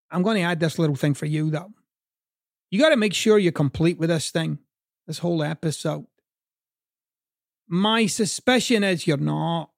I'm 0.09 0.23
going 0.23 0.37
to 0.37 0.43
add 0.43 0.59
this 0.59 0.79
little 0.79 0.95
thing 0.95 1.13
for 1.13 1.27
you, 1.27 1.51
though. 1.51 1.71
You 2.73 2.79
got 2.79 2.89
to 2.89 2.97
make 2.97 3.13
sure 3.13 3.37
you're 3.37 3.51
complete 3.51 3.99
with 3.99 4.09
this 4.09 4.31
thing, 4.31 4.57
this 5.05 5.19
whole 5.19 5.43
episode. 5.43 6.07
My 7.67 8.07
suspicion 8.07 8.83
is 8.83 9.05
you're 9.05 9.15
not. 9.17 9.69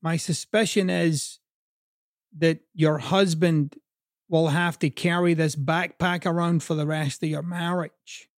My 0.00 0.16
suspicion 0.16 0.88
is 0.88 1.40
that 2.38 2.60
your 2.72 2.96
husband 2.96 3.76
will 4.30 4.48
have 4.48 4.78
to 4.78 4.88
carry 4.88 5.34
this 5.34 5.56
backpack 5.56 6.24
around 6.24 6.62
for 6.62 6.74
the 6.74 6.86
rest 6.86 7.22
of 7.22 7.28
your 7.28 7.42
marriage. 7.42 8.30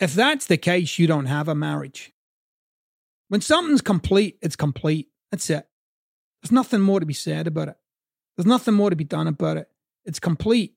If 0.00 0.14
that's 0.14 0.46
the 0.46 0.56
case, 0.56 0.98
you 0.98 1.06
don't 1.06 1.26
have 1.26 1.46
a 1.46 1.54
marriage. 1.54 2.10
When 3.28 3.42
something's 3.42 3.82
complete, 3.82 4.38
it's 4.40 4.56
complete. 4.56 5.10
That's 5.30 5.50
it. 5.50 5.68
There's 6.42 6.52
nothing 6.52 6.80
more 6.80 7.00
to 7.00 7.06
be 7.06 7.12
said 7.12 7.48
about 7.48 7.68
it. 7.68 7.76
There's 8.38 8.46
nothing 8.46 8.72
more 8.72 8.88
to 8.88 8.96
be 8.96 9.04
done 9.04 9.26
about 9.26 9.58
it. 9.58 9.68
It's 10.06 10.18
complete. 10.18 10.73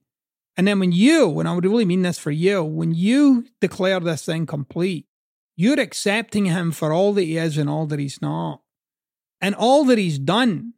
And 0.57 0.67
then 0.67 0.79
when 0.79 0.91
you, 0.91 1.39
and 1.39 1.47
I 1.47 1.53
would 1.53 1.65
really 1.65 1.85
mean 1.85 2.01
this 2.01 2.17
for 2.17 2.31
you, 2.31 2.63
when 2.63 2.93
you 2.93 3.45
declare 3.61 3.99
this 3.99 4.25
thing 4.25 4.47
complete, 4.47 5.05
you're 5.55 5.79
accepting 5.79 6.45
him 6.45 6.71
for 6.71 6.91
all 6.91 7.13
that 7.13 7.23
he 7.23 7.37
is 7.37 7.57
and 7.57 7.69
all 7.69 7.85
that 7.85 7.99
he's 7.99 8.21
not. 8.21 8.61
And 9.39 9.53
all 9.53 9.85
that 9.85 9.99
he's 9.99 10.17
done 10.17 10.73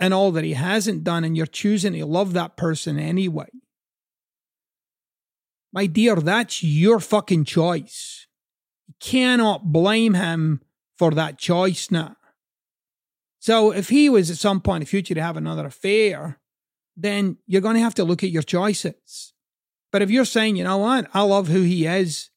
and 0.00 0.14
all 0.14 0.32
that 0.32 0.44
he 0.44 0.54
hasn't 0.54 1.04
done, 1.04 1.24
and 1.24 1.36
you're 1.36 1.44
choosing 1.44 1.92
to 1.92 2.06
love 2.06 2.32
that 2.32 2.56
person 2.56 2.98
anyway. 2.98 3.48
My 5.72 5.86
dear, 5.86 6.16
that's 6.16 6.62
your 6.62 7.00
fucking 7.00 7.44
choice. 7.44 8.26
You 8.86 8.94
cannot 9.00 9.72
blame 9.72 10.14
him 10.14 10.62
for 10.96 11.10
that 11.10 11.36
choice 11.36 11.90
now. 11.90 12.16
So 13.40 13.72
if 13.72 13.88
he 13.88 14.08
was 14.08 14.30
at 14.30 14.38
some 14.38 14.60
point 14.60 14.82
in 14.82 14.84
the 14.84 14.90
future 14.90 15.14
to 15.14 15.22
have 15.22 15.36
another 15.36 15.66
affair, 15.66 16.40
then 17.00 17.36
you're 17.46 17.62
going 17.62 17.76
to 17.76 17.80
have 17.80 17.94
to 17.94 18.04
look 18.04 18.24
at 18.24 18.30
your 18.30 18.42
choices. 18.42 19.32
But 19.92 20.02
if 20.02 20.10
you're 20.10 20.24
saying, 20.24 20.56
you 20.56 20.64
know 20.64 20.78
what, 20.78 21.06
I 21.14 21.22
love 21.22 21.48
who 21.48 21.62
he 21.62 21.86
is, 21.86 22.30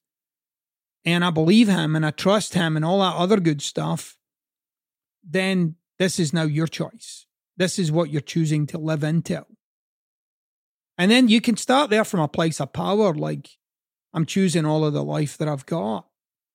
and 1.04 1.24
I 1.24 1.30
believe 1.30 1.68
him 1.68 1.96
and 1.96 2.06
I 2.06 2.12
trust 2.12 2.54
him 2.54 2.76
and 2.76 2.84
all 2.84 3.00
that 3.00 3.16
other 3.16 3.40
good 3.40 3.60
stuff, 3.60 4.16
then 5.28 5.74
this 5.98 6.20
is 6.20 6.32
now 6.32 6.44
your 6.44 6.68
choice. 6.68 7.26
This 7.56 7.76
is 7.78 7.90
what 7.90 8.10
you're 8.10 8.20
choosing 8.20 8.66
to 8.68 8.78
live 8.78 9.02
into. 9.02 9.44
And 10.96 11.10
then 11.10 11.26
you 11.26 11.40
can 11.40 11.56
start 11.56 11.90
there 11.90 12.04
from 12.04 12.20
a 12.20 12.28
place 12.28 12.60
of 12.60 12.72
power, 12.72 13.12
like 13.12 13.50
I'm 14.14 14.26
choosing 14.26 14.64
all 14.64 14.84
of 14.84 14.92
the 14.92 15.02
life 15.02 15.36
that 15.38 15.48
I've 15.48 15.66
got. 15.66 16.06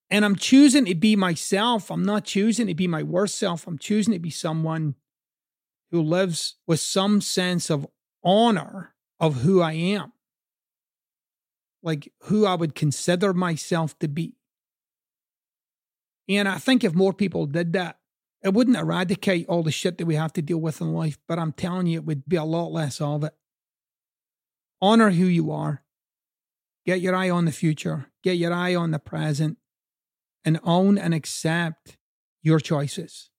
And 0.09 0.23
I'm 0.23 0.37
choosing 0.37 0.85
to 0.85 0.95
be 0.95 1.17
myself. 1.17 1.91
I'm 1.91 2.05
not 2.05 2.23
choosing 2.23 2.67
to 2.67 2.73
be 2.73 2.87
my 2.87 3.03
worst 3.03 3.37
self. 3.37 3.67
I'm 3.67 3.77
choosing 3.77 4.13
to 4.13 4.19
be 4.19 4.29
someone 4.29 4.95
who 5.91 6.01
lives 6.01 6.55
with 6.65 6.79
some 6.79 7.19
sense 7.19 7.69
of 7.69 7.85
honor 8.23 8.93
of 9.19 9.41
who 9.41 9.61
I 9.61 9.73
am, 9.73 10.13
like 11.81 12.11
who 12.23 12.45
I 12.45 12.55
would 12.55 12.75
consider 12.75 13.33
myself 13.33 13.97
to 13.99 14.07
be. 14.07 14.35
And 16.29 16.47
I 16.47 16.57
think 16.57 16.83
if 16.83 16.93
more 16.93 17.13
people 17.13 17.45
did 17.45 17.73
that, 17.73 17.99
it 18.43 18.53
wouldn't 18.53 18.77
eradicate 18.77 19.47
all 19.47 19.63
the 19.63 19.71
shit 19.71 19.97
that 19.97 20.05
we 20.05 20.15
have 20.15 20.33
to 20.33 20.41
deal 20.41 20.59
with 20.59 20.81
in 20.81 20.93
life, 20.93 21.17
but 21.27 21.39
I'm 21.39 21.53
telling 21.53 21.87
you, 21.87 21.99
it 21.99 22.05
would 22.05 22.27
be 22.27 22.35
a 22.35 22.43
lot 22.43 22.71
less 22.71 23.01
of 23.01 23.23
it. 23.23 23.33
Honor 24.81 25.09
who 25.09 25.25
you 25.25 25.51
are. 25.51 25.83
Get 26.85 27.01
your 27.01 27.15
eye 27.15 27.29
on 27.29 27.45
the 27.45 27.51
future. 27.51 28.07
Get 28.23 28.37
your 28.37 28.53
eye 28.53 28.75
on 28.75 28.91
the 28.91 28.99
present 28.99 29.57
and 30.45 30.59
own 30.63 30.97
and 30.97 31.13
accept 31.13 31.97
your 32.41 32.59
choices. 32.59 33.29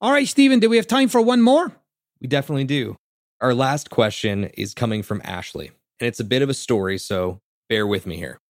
All 0.00 0.12
right, 0.12 0.26
Stephen, 0.26 0.58
do 0.58 0.70
we 0.70 0.76
have 0.76 0.86
time 0.86 1.08
for 1.08 1.20
one 1.20 1.42
more? 1.42 1.72
We 2.20 2.26
definitely 2.28 2.64
do. 2.64 2.96
Our 3.40 3.54
last 3.54 3.88
question 3.88 4.46
is 4.54 4.74
coming 4.74 5.04
from 5.04 5.22
Ashley, 5.22 5.70
and 6.00 6.08
it's 6.08 6.18
a 6.18 6.24
bit 6.24 6.42
of 6.42 6.50
a 6.50 6.54
story, 6.54 6.98
so 6.98 7.40
bear 7.68 7.86
with 7.86 8.04
me 8.04 8.16
here. 8.16 8.40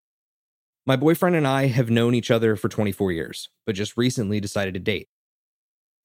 My 0.87 0.97
boyfriend 0.97 1.37
and 1.37 1.47
I 1.47 1.67
have 1.67 1.91
known 1.91 2.15
each 2.15 2.31
other 2.31 2.57
for 2.57 2.71
24 2.71 3.13
years, 3.13 3.51
but 3.67 3.75
just 3.75 3.99
recently 3.99 4.41
decided 4.41 4.73
to 4.73 4.81
date. 4.81 5.09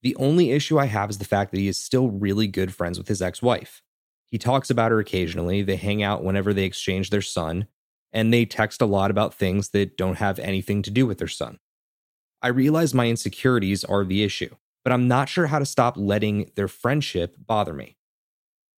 The 0.02 0.18
only 0.18 0.52
issue 0.52 0.78
I 0.78 0.88
have 0.88 1.10
is 1.10 1.18
the 1.18 1.24
fact 1.24 1.52
that 1.52 1.62
he 1.62 1.70
is 1.70 1.80
still 1.80 2.10
really 2.10 2.46
good 2.46 2.74
friends 2.74 2.98
with 2.98 3.08
his 3.08 3.22
ex 3.22 3.42
wife. 3.42 3.82
He 4.26 4.38
talks 4.38 4.70
about 4.70 4.92
her 4.92 5.00
occasionally, 5.00 5.62
they 5.62 5.78
hang 5.78 6.04
out 6.04 6.22
whenever 6.22 6.54
they 6.54 6.66
exchange 6.66 7.10
their 7.10 7.22
son, 7.22 7.68
and 8.12 8.34
they 8.34 8.44
text 8.44 8.82
a 8.82 8.86
lot 8.86 9.12
about 9.12 9.34
things 9.34 9.70
that 9.70 9.96
don't 9.96 10.18
have 10.18 10.40
anything 10.40 10.82
to 10.82 10.92
do 10.92 11.08
with 11.08 11.20
their 11.20 11.30
son. 11.30 11.58
I 12.42 12.50
realize 12.50 12.94
my 12.94 13.08
insecurities 13.08 13.86
are 13.86 14.04
the 14.04 14.24
issue, 14.24 14.58
but 14.84 14.92
I'm 14.92 15.08
not 15.08 15.30
sure 15.30 15.48
how 15.48 15.60
to 15.60 15.66
stop 15.66 15.96
letting 15.96 16.52
their 16.56 16.68
friendship 16.68 17.38
bother 17.40 17.74
me. 17.74 17.96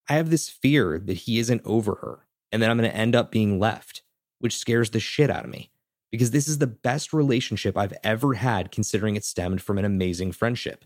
I 0.08 0.15
have 0.15 0.30
this 0.30 0.50
fear 0.50 1.00
that 1.00 1.13
he 1.13 1.39
isn't 1.39 1.62
over 1.65 1.96
her 1.96 2.28
and 2.52 2.62
that 2.62 2.70
I'm 2.70 2.78
going 2.78 2.89
to 2.89 2.96
end 2.96 3.15
up 3.15 3.32
being 3.32 3.60
left, 3.60 4.04
which 4.39 4.58
scares 4.58 4.91
the 4.91 5.00
shit 5.00 5.30
out 5.30 5.46
of 5.46 5.52
me 5.52 5.72
because 6.12 6.32
this 6.32 6.48
is 6.48 6.60
the 6.60 6.68
best 6.68 7.13
relationship 7.13 7.78
I've 7.78 7.94
ever 8.04 8.36
had 8.36 8.72
considering 8.72 9.15
it 9.15 9.26
stemmed 9.26 9.62
from 9.62 9.78
an 9.78 9.86
amazing 9.86 10.32
friendship. 10.32 10.86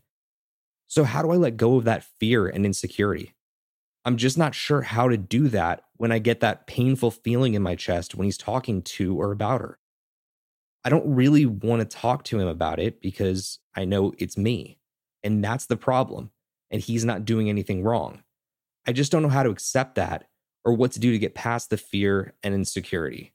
So, 0.87 1.03
how 1.03 1.21
do 1.21 1.31
I 1.31 1.35
let 1.35 1.57
go 1.57 1.75
of 1.75 1.83
that 1.83 2.03
fear 2.19 2.47
and 2.47 2.65
insecurity? 2.65 3.35
I'm 4.05 4.17
just 4.17 4.37
not 4.37 4.55
sure 4.55 4.81
how 4.81 5.07
to 5.07 5.17
do 5.17 5.49
that 5.49 5.83
when 5.97 6.11
I 6.11 6.19
get 6.19 6.39
that 6.39 6.65
painful 6.65 7.11
feeling 7.11 7.53
in 7.53 7.61
my 7.61 7.75
chest 7.75 8.15
when 8.15 8.25
he's 8.25 8.37
talking 8.37 8.81
to 8.81 9.19
or 9.21 9.31
about 9.31 9.61
her. 9.61 9.77
I 10.83 10.89
don't 10.89 11.13
really 11.13 11.45
want 11.45 11.81
to 11.81 11.97
talk 11.97 12.23
to 12.25 12.39
him 12.39 12.47
about 12.47 12.79
it 12.79 13.01
because 13.01 13.59
I 13.75 13.85
know 13.85 14.13
it's 14.17 14.37
me. 14.37 14.79
And 15.23 15.43
that's 15.43 15.65
the 15.65 15.77
problem. 15.77 16.31
And 16.71 16.81
he's 16.81 17.03
not 17.03 17.25
doing 17.25 17.49
anything 17.49 17.83
wrong. 17.83 18.23
I 18.89 18.93
just 18.93 19.11
don't 19.11 19.23
know 19.23 19.29
how 19.29 19.43
to 19.43 19.49
accept 19.49 19.95
that 19.95 20.27
or 20.65 20.73
what 20.73 20.91
to 20.93 20.99
do 20.99 21.11
to 21.11 21.19
get 21.19 21.35
past 21.35 21.69
the 21.69 21.77
fear 21.77 22.33
and 22.43 22.53
insecurity. 22.53 23.33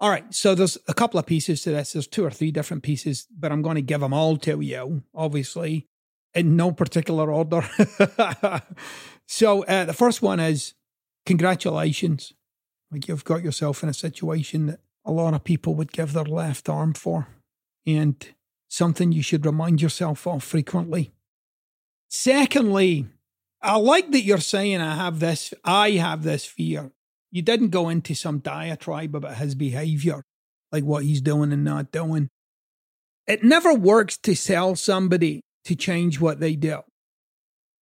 All 0.00 0.10
right. 0.10 0.32
So 0.34 0.54
there's 0.54 0.78
a 0.88 0.94
couple 0.94 1.20
of 1.20 1.26
pieces 1.26 1.62
to 1.62 1.70
this. 1.70 1.92
There's 1.92 2.06
two 2.06 2.24
or 2.24 2.30
three 2.30 2.50
different 2.50 2.82
pieces, 2.82 3.26
but 3.30 3.52
I'm 3.52 3.62
going 3.62 3.76
to 3.76 3.82
give 3.82 4.00
them 4.00 4.14
all 4.14 4.36
to 4.38 4.60
you, 4.60 5.02
obviously, 5.14 5.86
in 6.34 6.56
no 6.56 6.72
particular 6.72 7.32
order. 7.32 7.68
So 9.32 9.64
uh, 9.64 9.86
the 9.86 9.94
first 9.94 10.20
one 10.20 10.40
is 10.40 10.74
congratulations. 11.24 12.34
Like 12.90 13.08
you've 13.08 13.24
got 13.24 13.42
yourself 13.42 13.82
in 13.82 13.88
a 13.88 13.94
situation 13.94 14.66
that 14.66 14.80
a 15.06 15.10
lot 15.10 15.32
of 15.32 15.42
people 15.42 15.74
would 15.76 15.90
give 15.90 16.12
their 16.12 16.24
left 16.24 16.68
arm 16.68 16.92
for, 16.92 17.28
and 17.86 18.22
something 18.68 19.10
you 19.10 19.22
should 19.22 19.46
remind 19.46 19.80
yourself 19.80 20.26
of 20.26 20.44
frequently. 20.44 21.12
Secondly, 22.10 23.06
I 23.62 23.76
like 23.76 24.10
that 24.10 24.22
you're 24.22 24.38
saying 24.38 24.80
I 24.80 24.96
have 24.96 25.20
this, 25.20 25.54
I 25.64 25.92
have 25.92 26.22
this 26.22 26.44
fear. 26.44 26.90
You 27.30 27.42
didn't 27.42 27.70
go 27.70 27.88
into 27.88 28.14
some 28.14 28.40
diatribe 28.40 29.14
about 29.14 29.36
his 29.36 29.54
behavior, 29.54 30.24
like 30.70 30.84
what 30.84 31.04
he's 31.04 31.20
doing 31.20 31.52
and 31.52 31.64
not 31.64 31.92
doing. 31.92 32.28
It 33.26 33.44
never 33.44 33.72
works 33.72 34.18
to 34.18 34.34
sell 34.34 34.74
somebody 34.74 35.42
to 35.64 35.76
change 35.76 36.20
what 36.20 36.40
they 36.40 36.56
do. 36.56 36.80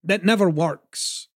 That 0.04 0.26
never 0.26 0.50
works. 0.50 1.28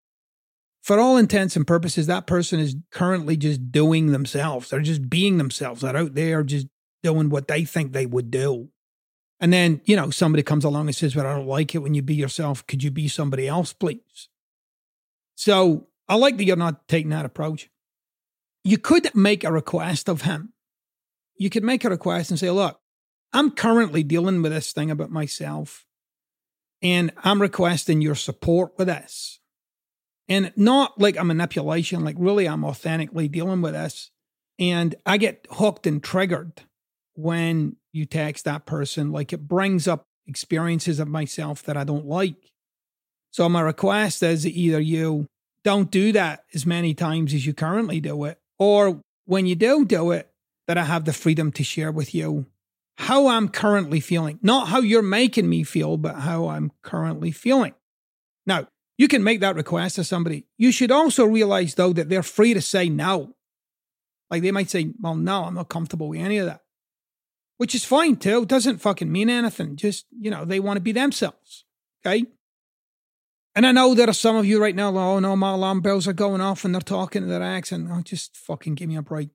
For 0.82 0.98
all 0.98 1.16
intents 1.16 1.54
and 1.54 1.64
purposes, 1.64 2.08
that 2.08 2.26
person 2.26 2.58
is 2.58 2.74
currently 2.90 3.36
just 3.36 3.70
doing 3.70 4.10
themselves. 4.10 4.68
They're 4.68 4.80
just 4.80 5.08
being 5.08 5.38
themselves. 5.38 5.80
They're 5.80 5.96
out 5.96 6.14
there 6.14 6.42
just 6.42 6.66
doing 7.04 7.30
what 7.30 7.46
they 7.46 7.64
think 7.64 7.92
they 7.92 8.06
would 8.06 8.30
do. 8.30 8.68
And 9.38 9.52
then, 9.52 9.80
you 9.84 9.96
know, 9.96 10.10
somebody 10.10 10.42
comes 10.42 10.64
along 10.64 10.86
and 10.86 10.94
says, 10.94 11.14
Well, 11.14 11.26
I 11.26 11.34
don't 11.34 11.46
like 11.46 11.74
it 11.74 11.78
when 11.78 11.94
you 11.94 12.02
be 12.02 12.14
yourself. 12.14 12.66
Could 12.66 12.82
you 12.82 12.90
be 12.90 13.08
somebody 13.08 13.46
else, 13.46 13.72
please? 13.72 14.28
So 15.34 15.88
I 16.08 16.16
like 16.16 16.36
that 16.36 16.44
you're 16.44 16.56
not 16.56 16.88
taking 16.88 17.10
that 17.10 17.24
approach. 17.24 17.70
You 18.64 18.78
could 18.78 19.14
make 19.14 19.44
a 19.44 19.52
request 19.52 20.08
of 20.08 20.22
him. 20.22 20.52
You 21.36 21.50
could 21.50 21.64
make 21.64 21.84
a 21.84 21.90
request 21.90 22.30
and 22.30 22.38
say, 22.38 22.50
Look, 22.50 22.78
I'm 23.32 23.50
currently 23.50 24.02
dealing 24.02 24.42
with 24.42 24.52
this 24.52 24.72
thing 24.72 24.90
about 24.90 25.10
myself, 25.10 25.86
and 26.82 27.12
I'm 27.18 27.40
requesting 27.40 28.00
your 28.02 28.14
support 28.14 28.72
with 28.76 28.88
this. 28.88 29.40
And 30.28 30.52
not 30.56 31.00
like 31.00 31.16
a 31.16 31.24
manipulation, 31.24 32.04
like 32.04 32.16
really, 32.18 32.48
I'm 32.48 32.64
authentically 32.64 33.28
dealing 33.28 33.60
with 33.60 33.72
this. 33.72 34.10
And 34.58 34.94
I 35.04 35.16
get 35.16 35.46
hooked 35.50 35.86
and 35.86 36.02
triggered 36.02 36.62
when 37.14 37.76
you 37.92 38.06
text 38.06 38.44
that 38.44 38.64
person. 38.64 39.10
Like 39.10 39.32
it 39.32 39.48
brings 39.48 39.88
up 39.88 40.06
experiences 40.26 41.00
of 41.00 41.08
myself 41.08 41.62
that 41.64 41.76
I 41.76 41.84
don't 41.84 42.06
like. 42.06 42.51
So 43.32 43.48
my 43.48 43.60
request 43.60 44.22
is 44.22 44.44
that 44.44 44.50
either 44.50 44.80
you 44.80 45.26
don't 45.64 45.90
do 45.90 46.12
that 46.12 46.44
as 46.54 46.64
many 46.64 46.94
times 46.94 47.34
as 47.34 47.44
you 47.44 47.54
currently 47.54 48.00
do 48.00 48.24
it, 48.24 48.38
or 48.58 49.00
when 49.24 49.46
you 49.46 49.54
do 49.54 49.84
do 49.84 50.12
it, 50.12 50.30
that 50.68 50.78
I 50.78 50.84
have 50.84 51.04
the 51.04 51.12
freedom 51.12 51.50
to 51.52 51.64
share 51.64 51.90
with 51.90 52.14
you 52.14 52.46
how 52.98 53.26
I'm 53.26 53.48
currently 53.48 54.00
feeling. 54.00 54.38
Not 54.42 54.68
how 54.68 54.80
you're 54.80 55.02
making 55.02 55.48
me 55.48 55.64
feel, 55.64 55.96
but 55.96 56.16
how 56.16 56.48
I'm 56.48 56.70
currently 56.82 57.32
feeling. 57.32 57.74
Now, 58.46 58.68
you 58.98 59.08
can 59.08 59.24
make 59.24 59.40
that 59.40 59.56
request 59.56 59.96
to 59.96 60.04
somebody. 60.04 60.46
You 60.58 60.70
should 60.70 60.92
also 60.92 61.24
realize, 61.24 61.74
though, 61.74 61.92
that 61.94 62.08
they're 62.08 62.22
free 62.22 62.54
to 62.54 62.60
say 62.60 62.88
no. 62.88 63.34
Like 64.30 64.42
they 64.42 64.52
might 64.52 64.70
say, 64.70 64.92
well, 65.00 65.14
no, 65.14 65.44
I'm 65.44 65.54
not 65.54 65.68
comfortable 65.68 66.08
with 66.08 66.20
any 66.20 66.38
of 66.38 66.46
that, 66.46 66.60
which 67.56 67.74
is 67.74 67.84
fine 67.84 68.16
too. 68.16 68.42
It 68.42 68.48
doesn't 68.48 68.78
fucking 68.78 69.10
mean 69.10 69.28
anything. 69.28 69.76
Just, 69.76 70.06
you 70.18 70.30
know, 70.30 70.44
they 70.44 70.60
want 70.60 70.76
to 70.76 70.82
be 70.82 70.92
themselves. 70.92 71.64
Okay. 72.04 72.26
And 73.54 73.66
I 73.66 73.72
know 73.72 73.94
there 73.94 74.08
are 74.08 74.14
some 74.14 74.36
of 74.36 74.46
you 74.46 74.60
right 74.60 74.74
now, 74.74 74.96
oh 74.96 75.18
no, 75.18 75.36
my 75.36 75.52
alarm 75.52 75.82
bells 75.82 76.08
are 76.08 76.14
going 76.14 76.40
off 76.40 76.64
and 76.64 76.74
they're 76.74 76.80
talking 76.80 77.22
to 77.22 77.28
their 77.28 77.42
accent. 77.42 77.88
Oh, 77.90 78.00
just 78.00 78.36
fucking 78.36 78.74
give 78.76 78.88
me 78.88 78.96
a 78.96 79.02
break. 79.02 79.28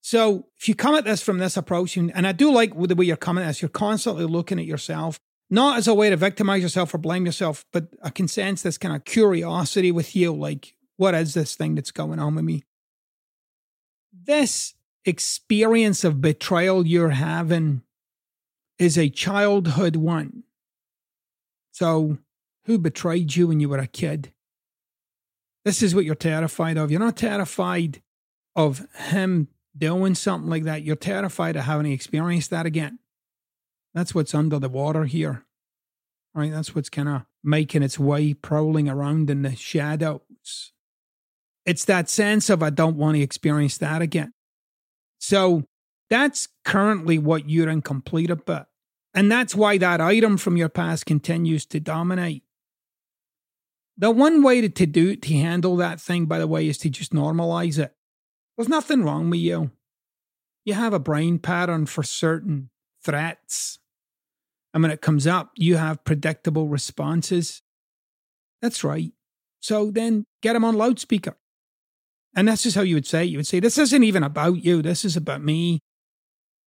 So 0.00 0.46
if 0.56 0.68
you 0.68 0.74
come 0.74 0.94
at 0.94 1.04
this 1.04 1.22
from 1.22 1.38
this 1.38 1.56
approach, 1.56 1.96
and 1.96 2.26
I 2.26 2.32
do 2.32 2.52
like 2.52 2.78
the 2.78 2.94
way 2.94 3.06
you're 3.06 3.16
coming 3.16 3.44
at 3.44 3.48
this, 3.48 3.62
you're 3.62 3.68
constantly 3.68 4.24
looking 4.24 4.58
at 4.58 4.66
yourself, 4.66 5.18
not 5.50 5.78
as 5.78 5.88
a 5.88 5.94
way 5.94 6.10
to 6.10 6.16
victimize 6.16 6.62
yourself 6.62 6.94
or 6.94 6.98
blame 6.98 7.26
yourself, 7.26 7.64
but 7.72 7.88
I 8.02 8.10
can 8.10 8.28
sense 8.28 8.62
this 8.62 8.78
kind 8.78 8.94
of 8.94 9.04
curiosity 9.04 9.90
with 9.92 10.14
you, 10.14 10.32
like, 10.32 10.74
what 10.96 11.14
is 11.14 11.34
this 11.34 11.56
thing 11.56 11.74
that's 11.74 11.90
going 11.90 12.18
on 12.18 12.34
with 12.34 12.44
me? 12.44 12.64
This 14.12 14.74
experience 15.04 16.04
of 16.04 16.20
betrayal 16.20 16.86
you're 16.86 17.10
having 17.10 17.82
is 18.78 18.98
a 18.98 19.08
childhood 19.08 19.96
one. 19.96 20.44
So, 21.72 22.18
who 22.68 22.78
betrayed 22.78 23.34
you 23.34 23.48
when 23.48 23.58
you 23.58 23.68
were 23.68 23.78
a 23.78 23.86
kid? 23.88 24.32
This 25.64 25.82
is 25.82 25.94
what 25.94 26.04
you're 26.04 26.14
terrified 26.14 26.76
of. 26.76 26.90
You're 26.90 27.00
not 27.00 27.16
terrified 27.16 28.00
of 28.54 28.86
him 28.94 29.48
doing 29.76 30.14
something 30.14 30.50
like 30.50 30.64
that, 30.64 30.82
you're 30.82 30.96
terrified 30.96 31.56
of 31.56 31.64
having 31.64 31.90
experienced 31.90 32.50
that 32.50 32.66
again. 32.66 32.98
That's 33.94 34.14
what's 34.14 34.34
under 34.34 34.58
the 34.58 34.68
water 34.68 35.04
here. 35.04 35.44
Right? 36.34 36.50
That's 36.50 36.74
what's 36.74 36.88
kind 36.88 37.08
of 37.08 37.22
making 37.42 37.82
its 37.82 37.98
way 37.98 38.34
prowling 38.34 38.88
around 38.88 39.30
in 39.30 39.42
the 39.42 39.54
shadows. 39.54 40.72
It's 41.64 41.84
that 41.84 42.08
sense 42.08 42.50
of, 42.50 42.62
I 42.62 42.70
don't 42.70 42.96
want 42.96 43.16
to 43.16 43.22
experience 43.22 43.78
that 43.78 44.02
again. 44.02 44.32
So 45.18 45.64
that's 46.10 46.48
currently 46.64 47.18
what 47.18 47.48
you're 47.48 47.68
incomplete 47.68 48.30
about. 48.30 48.66
And 49.14 49.30
that's 49.30 49.54
why 49.54 49.78
that 49.78 50.00
item 50.00 50.36
from 50.36 50.56
your 50.56 50.68
past 50.68 51.06
continues 51.06 51.66
to 51.66 51.80
dominate. 51.80 52.42
The 53.98 54.10
one 54.12 54.42
way 54.42 54.60
to, 54.60 54.68
to 54.68 54.86
do 54.86 55.16
to 55.16 55.34
handle 55.34 55.76
that 55.76 56.00
thing, 56.00 56.26
by 56.26 56.38
the 56.38 56.46
way, 56.46 56.68
is 56.68 56.78
to 56.78 56.90
just 56.90 57.12
normalize 57.12 57.78
it. 57.78 57.94
There's 58.56 58.68
nothing 58.68 59.02
wrong 59.02 59.28
with 59.28 59.40
you. 59.40 59.72
You 60.64 60.74
have 60.74 60.92
a 60.92 61.00
brain 61.00 61.38
pattern 61.38 61.86
for 61.86 62.02
certain 62.02 62.70
threats. 63.02 63.78
And 64.72 64.82
when 64.82 64.92
it 64.92 65.00
comes 65.00 65.26
up, 65.26 65.50
you 65.56 65.76
have 65.76 66.04
predictable 66.04 66.68
responses. 66.68 67.62
That's 68.62 68.84
right. 68.84 69.12
So 69.60 69.90
then 69.90 70.26
get 70.42 70.52
them 70.52 70.64
on 70.64 70.76
loudspeaker. 70.76 71.36
And 72.36 72.46
that's 72.46 72.62
just 72.62 72.76
how 72.76 72.82
you 72.82 72.94
would 72.94 73.06
say 73.06 73.24
it. 73.24 73.30
You 73.30 73.38
would 73.38 73.46
say, 73.46 73.58
This 73.58 73.78
isn't 73.78 74.04
even 74.04 74.22
about 74.22 74.64
you. 74.64 74.82
This 74.82 75.04
is 75.04 75.16
about 75.16 75.42
me. 75.42 75.80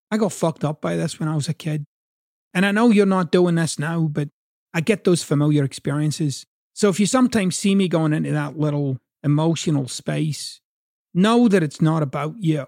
I 0.10 0.18
got 0.18 0.34
fucked 0.34 0.66
up 0.66 0.82
by 0.82 0.98
this 0.98 1.20
when 1.20 1.30
I 1.30 1.36
was 1.36 1.48
a 1.48 1.54
kid. 1.54 1.86
And 2.54 2.66
I 2.66 2.72
know 2.72 2.90
you're 2.90 3.06
not 3.06 3.32
doing 3.32 3.56
this 3.56 3.80
now, 3.80 4.02
but 4.02 4.28
I 4.74 4.82
get 4.82 5.06
those 5.06 5.24
familiar 5.24 5.64
experiences. 5.64 6.46
So 6.74 6.90
if 6.90 7.00
you 7.00 7.06
sometimes 7.06 7.58
see 7.58 7.76
me 7.76 7.88
going 7.88 8.14
into 8.14 8.32
that 8.32 8.58
little 8.58 8.98
emotional 9.24 9.88
space, 9.88 10.62
know 11.14 11.48
that 11.48 11.64
it's 11.64 11.82
not 11.82 12.04
about 12.04 12.36
you. 12.40 12.66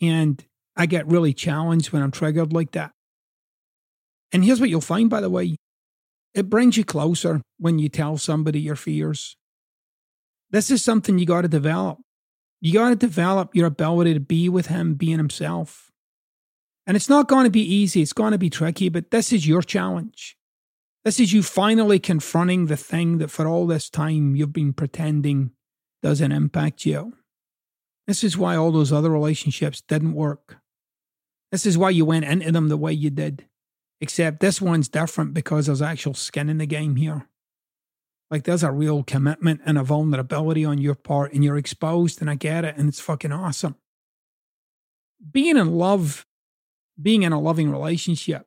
And 0.00 0.44
I 0.76 0.86
get 0.86 1.06
really 1.06 1.32
challenged 1.32 1.92
when 1.92 2.02
I'm 2.02 2.10
triggered 2.10 2.52
like 2.52 2.72
that. 2.72 2.92
And 4.32 4.44
here's 4.44 4.60
what 4.60 4.70
you'll 4.70 4.80
find, 4.80 5.10
by 5.10 5.20
the 5.20 5.30
way 5.30 5.56
it 6.32 6.48
brings 6.48 6.76
you 6.76 6.84
closer 6.84 7.42
when 7.58 7.78
you 7.78 7.88
tell 7.88 8.16
somebody 8.16 8.60
your 8.60 8.76
fears. 8.76 9.36
This 10.50 10.70
is 10.70 10.82
something 10.82 11.18
you 11.18 11.26
got 11.26 11.42
to 11.42 11.48
develop. 11.48 11.98
You 12.60 12.72
got 12.72 12.90
to 12.90 12.96
develop 12.96 13.54
your 13.54 13.66
ability 13.66 14.14
to 14.14 14.20
be 14.20 14.48
with 14.48 14.66
him 14.66 14.94
being 14.94 15.18
himself. 15.18 15.90
And 16.86 16.96
it's 16.96 17.08
not 17.08 17.28
going 17.28 17.44
to 17.44 17.50
be 17.50 17.62
easy, 17.62 18.02
it's 18.02 18.12
going 18.12 18.32
to 18.32 18.38
be 18.38 18.50
tricky, 18.50 18.88
but 18.88 19.10
this 19.10 19.32
is 19.32 19.46
your 19.46 19.62
challenge. 19.62 20.36
This 21.04 21.18
is 21.18 21.32
you 21.32 21.42
finally 21.42 21.98
confronting 21.98 22.66
the 22.66 22.76
thing 22.76 23.18
that 23.18 23.30
for 23.30 23.46
all 23.46 23.66
this 23.66 23.88
time 23.88 24.36
you've 24.36 24.52
been 24.52 24.74
pretending 24.74 25.52
doesn't 26.02 26.32
impact 26.32 26.84
you. 26.84 27.14
This 28.06 28.22
is 28.22 28.36
why 28.36 28.56
all 28.56 28.70
those 28.70 28.92
other 28.92 29.10
relationships 29.10 29.80
didn't 29.80 30.14
work. 30.14 30.58
This 31.52 31.64
is 31.64 31.78
why 31.78 31.90
you 31.90 32.04
went 32.04 32.26
into 32.26 32.52
them 32.52 32.68
the 32.68 32.76
way 32.76 32.92
you 32.92 33.08
did. 33.08 33.46
Except 34.00 34.40
this 34.40 34.60
one's 34.60 34.88
different 34.88 35.34
because 35.34 35.66
there's 35.66 35.82
actual 35.82 36.14
skin 36.14 36.48
in 36.48 36.58
the 36.58 36.66
game 36.66 36.96
here. 36.96 37.28
Like 38.30 38.44
there's 38.44 38.62
a 38.62 38.70
real 38.70 39.02
commitment 39.02 39.60
and 39.66 39.76
a 39.76 39.82
vulnerability 39.82 40.64
on 40.64 40.78
your 40.78 40.94
part, 40.94 41.32
and 41.32 41.42
you're 41.42 41.58
exposed, 41.58 42.20
and 42.20 42.30
I 42.30 42.36
get 42.36 42.64
it, 42.64 42.76
and 42.76 42.88
it's 42.88 43.00
fucking 43.00 43.32
awesome. 43.32 43.74
Being 45.30 45.56
in 45.56 45.72
love, 45.72 46.26
being 47.00 47.22
in 47.24 47.32
a 47.32 47.40
loving 47.40 47.70
relationship, 47.70 48.46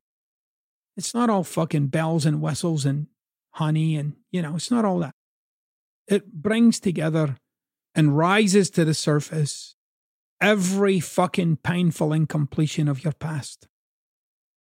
it's 0.96 1.14
not 1.14 1.30
all 1.30 1.44
fucking 1.44 1.88
bells 1.88 2.26
and 2.26 2.42
whistles 2.42 2.86
and 2.86 3.08
honey, 3.52 3.96
and 3.96 4.14
you 4.32 4.42
know, 4.42 4.56
it's 4.56 4.72
not 4.72 4.86
all 4.86 5.00
that. 5.00 5.16
It 6.08 6.34
brings 6.34 6.80
together 6.80 7.38
and 7.96 8.18
rises 8.18 8.70
to 8.72 8.86
the 8.86 8.94
surface 8.94 9.76
every 10.42 11.00
fucking 11.00 11.58
painful 11.58 12.12
incompletion 12.12 12.88
of 12.88 13.04
your 13.04 13.14
past. 13.14 13.68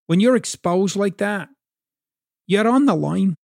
When 0.08 0.20
you're 0.20 0.36
exposed 0.36 0.96
like 0.96 1.18
that, 1.18 1.50
you're 2.48 2.68
on 2.68 2.86
the 2.86 2.96
line. 2.96 3.36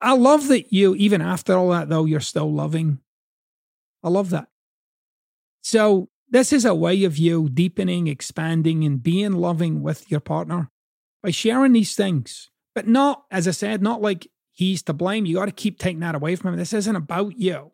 I 0.00 0.14
love 0.14 0.48
that 0.48 0.72
you, 0.72 0.94
even 0.94 1.20
after 1.20 1.56
all 1.56 1.70
that, 1.70 1.88
though, 1.88 2.04
you're 2.04 2.20
still 2.20 2.52
loving. 2.52 3.00
I 4.02 4.08
love 4.08 4.30
that. 4.30 4.48
So, 5.62 6.08
this 6.28 6.52
is 6.52 6.64
a 6.64 6.74
way 6.74 7.04
of 7.04 7.16
you 7.16 7.48
deepening, 7.48 8.06
expanding, 8.06 8.84
and 8.84 9.02
being 9.02 9.32
loving 9.32 9.82
with 9.82 10.10
your 10.10 10.20
partner 10.20 10.70
by 11.24 11.30
sharing 11.30 11.72
these 11.72 11.96
things. 11.96 12.50
But 12.74 12.86
not, 12.86 13.24
as 13.30 13.48
I 13.48 13.52
said, 13.52 13.82
not 13.82 14.02
like 14.02 14.28
he's 14.52 14.82
to 14.82 14.92
blame. 14.92 15.24
You 15.24 15.36
got 15.36 15.46
to 15.46 15.52
keep 15.52 15.78
taking 15.78 16.00
that 16.00 16.14
away 16.14 16.36
from 16.36 16.52
him. 16.52 16.58
This 16.58 16.74
isn't 16.74 16.94
about 16.94 17.38
you. 17.38 17.72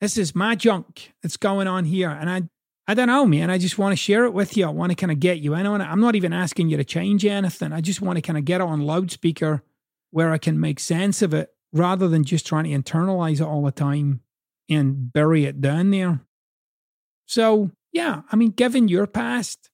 This 0.00 0.16
is 0.16 0.34
my 0.34 0.54
junk 0.54 1.12
that's 1.22 1.36
going 1.36 1.66
on 1.66 1.84
here. 1.84 2.10
And 2.10 2.30
I, 2.30 2.42
I 2.86 2.94
don't 2.94 3.08
know, 3.08 3.26
man. 3.26 3.50
I 3.50 3.58
just 3.58 3.78
want 3.78 3.92
to 3.92 3.96
share 3.96 4.24
it 4.24 4.32
with 4.32 4.56
you. 4.56 4.64
I 4.66 4.70
want 4.70 4.90
to 4.90 4.96
kind 4.96 5.10
of 5.10 5.18
get 5.18 5.40
you 5.40 5.54
in 5.54 5.66
on 5.66 5.80
it. 5.80 5.84
I'm 5.84 6.00
not 6.00 6.14
even 6.14 6.32
asking 6.32 6.68
you 6.68 6.76
to 6.76 6.84
change 6.84 7.24
anything. 7.24 7.72
I 7.72 7.80
just 7.80 8.00
want 8.00 8.16
to 8.16 8.22
kind 8.22 8.38
of 8.38 8.44
get 8.44 8.60
it 8.60 8.66
on 8.66 8.82
loudspeaker 8.82 9.62
where 10.10 10.30
I 10.30 10.38
can 10.38 10.60
make 10.60 10.78
sense 10.78 11.20
of 11.20 11.34
it 11.34 11.52
rather 11.72 12.06
than 12.06 12.22
just 12.22 12.46
trying 12.46 12.64
to 12.64 12.70
internalize 12.70 13.40
it 13.40 13.46
all 13.46 13.62
the 13.62 13.72
time 13.72 14.20
and 14.68 15.12
bury 15.12 15.46
it 15.46 15.60
down 15.60 15.90
there. 15.90 16.20
So, 17.26 17.70
yeah, 17.92 18.22
I 18.30 18.36
mean, 18.36 18.50
given 18.50 18.88
your 18.88 19.06
past, 19.06 19.70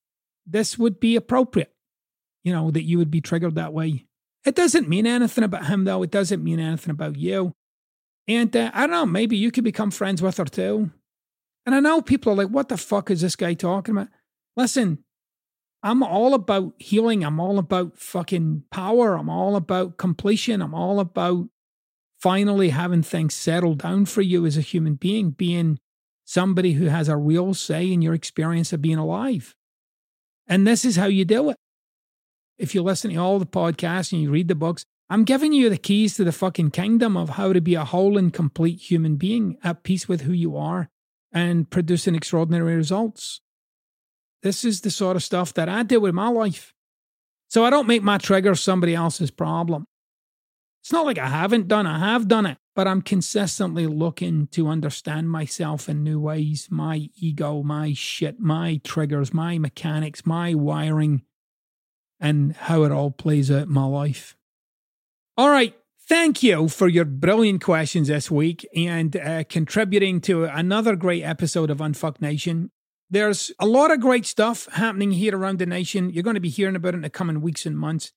this 0.47 0.79
would 0.79 1.01
be 1.01 1.17
appropriate, 1.17 1.75
you 2.49 2.55
know, 2.55 2.71
that 2.71 2.85
you 2.85 2.97
would 2.97 3.11
be 3.11 3.21
triggered 3.21 3.57
that 3.57 3.75
way. 3.75 4.07
It 4.47 4.55
doesn't 4.55 4.89
mean 4.89 5.07
anything 5.07 5.45
about 5.45 5.67
him, 5.67 5.85
though. 5.85 6.03
It 6.03 6.11
doesn't 6.11 6.43
mean 6.43 6.59
anything 6.59 6.91
about 6.91 7.17
you. 7.17 7.53
And 8.27 8.57
uh, 8.57 8.71
I 8.73 8.81
don't 8.81 8.91
know, 8.91 9.07
maybe 9.07 9.37
you 9.37 9.51
could 9.51 9.65
become 9.65 9.91
friends 9.91 10.23
with 10.23 10.39
her 10.39 10.47
too. 10.47 10.91
And 11.67 11.75
I 11.75 11.81
know 11.81 12.01
people 12.01 12.33
are 12.33 12.37
like, 12.37 12.49
what 12.49 12.71
the 12.71 12.79
fuck 12.79 13.11
is 13.11 13.21
this 13.21 13.37
guy 13.37 13.53
talking 13.53 13.95
about? 13.95 14.09
Listen, 14.57 15.05
I'm 15.83 16.03
all 16.03 16.33
about 16.33 16.73
healing. 16.79 17.23
I'm 17.23 17.39
all 17.39 17.59
about 17.59 17.99
fucking 17.99 18.65
power. 18.71 19.17
I'm 19.17 19.29
all 19.29 19.55
about 19.55 19.99
completion. 19.99 20.63
I'm 20.63 20.75
all 20.75 21.01
about 21.01 21.49
finally 22.19 22.71
having 22.71 23.03
things 23.03 23.35
settle 23.35 23.75
down 23.75 24.07
for 24.07 24.23
you 24.23 24.47
as 24.47 24.57
a 24.57 24.63
human 24.63 24.95
being, 24.95 25.31
being 25.31 25.79
somebody 26.25 26.73
who 26.73 26.87
has 26.87 27.09
a 27.09 27.19
real 27.19 27.53
say 27.53 27.93
in 27.93 28.01
your 28.01 28.15
experience 28.15 28.73
of 28.73 28.83
being 28.83 28.99
alive. 28.99 29.55
And 30.47 30.67
this 30.67 30.85
is 30.87 30.97
how 30.97 31.07
you 31.07 31.27
do 31.27 31.51
it. 31.51 31.57
If 32.59 32.75
you 32.75 32.83
listen 32.83 33.13
to 33.13 33.17
all 33.17 33.39
the 33.39 33.47
podcasts 33.47 34.13
and 34.13 34.21
you 34.21 34.31
read 34.31 34.49
the 34.49 34.55
books, 34.55 34.85
I'm 35.09 35.25
giving 35.25 35.53
you 35.53 35.71
the 35.71 35.79
keys 35.79 36.17
to 36.17 36.25
the 36.25 36.33
fucking 36.33 36.73
kingdom 36.73 37.17
of 37.17 37.31
how 37.31 37.53
to 37.53 37.61
be 37.61 37.75
a 37.75 37.85
whole 37.85 38.19
and 38.19 38.33
complete 38.33 38.91
human 38.91 39.17
being 39.17 39.57
at 39.63 39.85
peace 39.85 40.09
with 40.09 40.23
who 40.23 40.33
you 40.33 40.57
are 40.57 40.91
and 41.33 41.71
producing 41.71 42.15
extraordinary 42.15 42.75
results. 42.75 43.41
This 44.43 44.65
is 44.65 44.83
the 44.83 44.91
sort 44.91 45.17
of 45.17 45.23
stuff 45.23 45.55
that 45.55 45.69
I 45.69 45.83
do 45.83 46.01
with 46.01 46.15
my 46.15 46.29
life. 46.29 46.75
So 47.49 47.65
I 47.65 47.71
don't 47.71 47.89
make 47.89 48.03
my 48.03 48.19
trigger 48.19 48.55
somebody 48.55 48.95
else's 48.95 49.31
problem. 49.31 49.87
It's 50.83 50.93
not 50.93 51.07
like 51.07 51.19
I 51.19 51.29
haven't 51.29 51.69
done, 51.69 51.87
I 51.87 51.99
have 51.99 52.29
done 52.29 52.47
it, 52.47 52.59
but 52.75 52.87
I'm 52.87 53.03
consistently 53.03 53.87
looking 53.87 54.47
to 54.49 54.69
understand 54.69 55.31
myself 55.31 55.89
in 55.89 56.05
new 56.05 56.21
ways 56.21 56.69
my 56.71 57.09
ego, 57.17 57.63
my 57.63 57.95
shit, 57.95 58.39
my 58.39 58.81
triggers, 58.85 59.33
my 59.33 59.59
mechanics, 59.59 60.25
my 60.25 60.55
wiring, 60.55 61.23
and 62.21 62.55
how 62.55 62.83
it 62.85 62.93
all 62.93 63.11
plays 63.11 63.51
out 63.51 63.63
in 63.63 63.73
my 63.73 63.85
life. 63.85 64.37
All 65.37 65.51
right. 65.51 65.75
Thank 66.09 66.43
you 66.43 66.69
for 66.69 66.89
your 66.89 67.05
brilliant 67.05 67.63
questions 67.63 68.09
this 68.09 68.31
week 68.31 68.67
and 68.75 69.15
uh, 69.15 69.45
contributing 69.45 70.23
to 70.23 70.45
another 70.45 70.97
great 70.97 71.23
episode 71.23 71.69
of 71.69 71.79
Unfuck 71.79 72.23
Nation. 72.23 72.71
There's 73.11 73.53
a 73.59 73.67
lot 73.67 73.91
of 73.91 74.01
great 74.01 74.25
stuff 74.25 74.69
happening 74.73 75.13
here 75.13 75.37
around 75.37 75.59
the 75.59 75.67
nation. 75.67 76.09
You're 76.11 76.23
going 76.23 76.35
to 76.35 76.41
be 76.41 76.49
hearing 76.49 76.77
about 76.77 76.95
it 76.95 76.97
in 76.97 77.03
the 77.03 77.11
coming 77.11 77.43
weeks 77.43 77.67
and 77.67 77.79
months. 77.79 78.13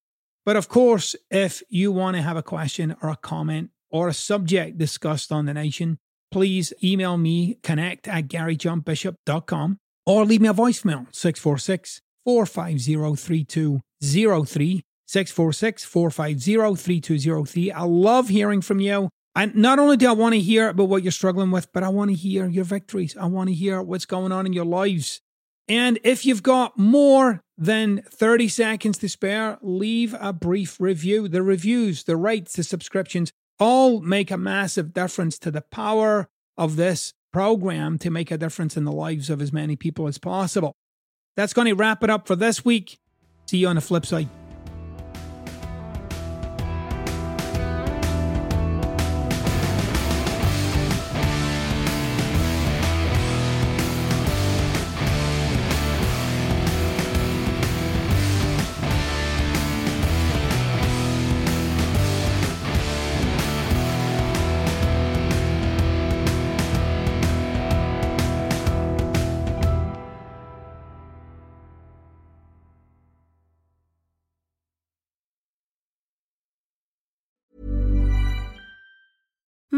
But 0.45 0.55
of 0.55 0.69
course, 0.69 1.15
if 1.29 1.61
you 1.69 1.91
want 1.91 2.15
to 2.15 2.21
have 2.21 2.37
a 2.37 2.43
question 2.43 2.95
or 3.01 3.09
a 3.09 3.17
comment 3.17 3.71
or 3.89 4.07
a 4.07 4.13
subject 4.13 4.77
discussed 4.77 5.31
on 5.31 5.45
the 5.45 5.53
nation, 5.53 5.99
please 6.31 6.73
email 6.81 7.17
me 7.17 7.57
connect 7.61 8.07
at 8.07 8.29
garyjohnbishop.com 8.29 9.79
or 10.05 10.25
leave 10.25 10.41
me 10.41 10.47
a 10.47 10.53
voicemail 10.53 11.13
646 11.13 12.01
450 12.23 13.81
3203. 14.01 14.83
646 15.07 15.83
450 15.83 16.75
3203. 16.75 17.71
I 17.71 17.83
love 17.83 18.29
hearing 18.29 18.61
from 18.61 18.79
you. 18.79 19.09
And 19.35 19.53
not 19.55 19.77
only 19.77 19.97
do 19.97 20.07
I 20.07 20.13
want 20.13 20.33
to 20.35 20.39
hear 20.39 20.69
about 20.69 20.87
what 20.87 21.03
you're 21.03 21.11
struggling 21.11 21.51
with, 21.51 21.71
but 21.73 21.83
I 21.83 21.89
want 21.89 22.11
to 22.11 22.15
hear 22.15 22.47
your 22.47 22.63
victories. 22.63 23.17
I 23.17 23.25
want 23.25 23.49
to 23.49 23.55
hear 23.55 23.81
what's 23.81 24.05
going 24.05 24.31
on 24.31 24.45
in 24.45 24.53
your 24.53 24.65
lives. 24.65 25.19
And 25.67 25.99
if 26.03 26.25
you've 26.25 26.43
got 26.43 26.77
more 26.77 27.41
than 27.57 28.03
30 28.09 28.47
seconds 28.47 28.97
to 28.99 29.09
spare, 29.09 29.57
leave 29.61 30.15
a 30.19 30.31
brief 30.31 30.79
review. 30.79 31.27
The 31.27 31.43
reviews, 31.43 32.03
the 32.05 32.17
rates, 32.17 32.53
the 32.55 32.63
subscriptions 32.63 33.31
all 33.59 34.01
make 34.01 34.31
a 34.31 34.37
massive 34.37 34.93
difference 34.93 35.37
to 35.39 35.51
the 35.51 35.61
power 35.61 36.29
of 36.57 36.77
this 36.77 37.13
program 37.33 37.97
to 37.99 38.09
make 38.09 38.31
a 38.31 38.37
difference 38.37 38.75
in 38.75 38.85
the 38.85 38.91
lives 38.91 39.29
of 39.29 39.41
as 39.41 39.53
many 39.53 39.75
people 39.75 40.07
as 40.07 40.17
possible. 40.17 40.73
That's 41.37 41.53
going 41.53 41.67
to 41.67 41.73
wrap 41.73 42.03
it 42.03 42.09
up 42.09 42.27
for 42.27 42.35
this 42.35 42.65
week. 42.65 42.97
See 43.51 43.57
you 43.57 43.67
on 43.67 43.75
the 43.75 43.81
flip 43.81 44.05
side. 44.05 44.29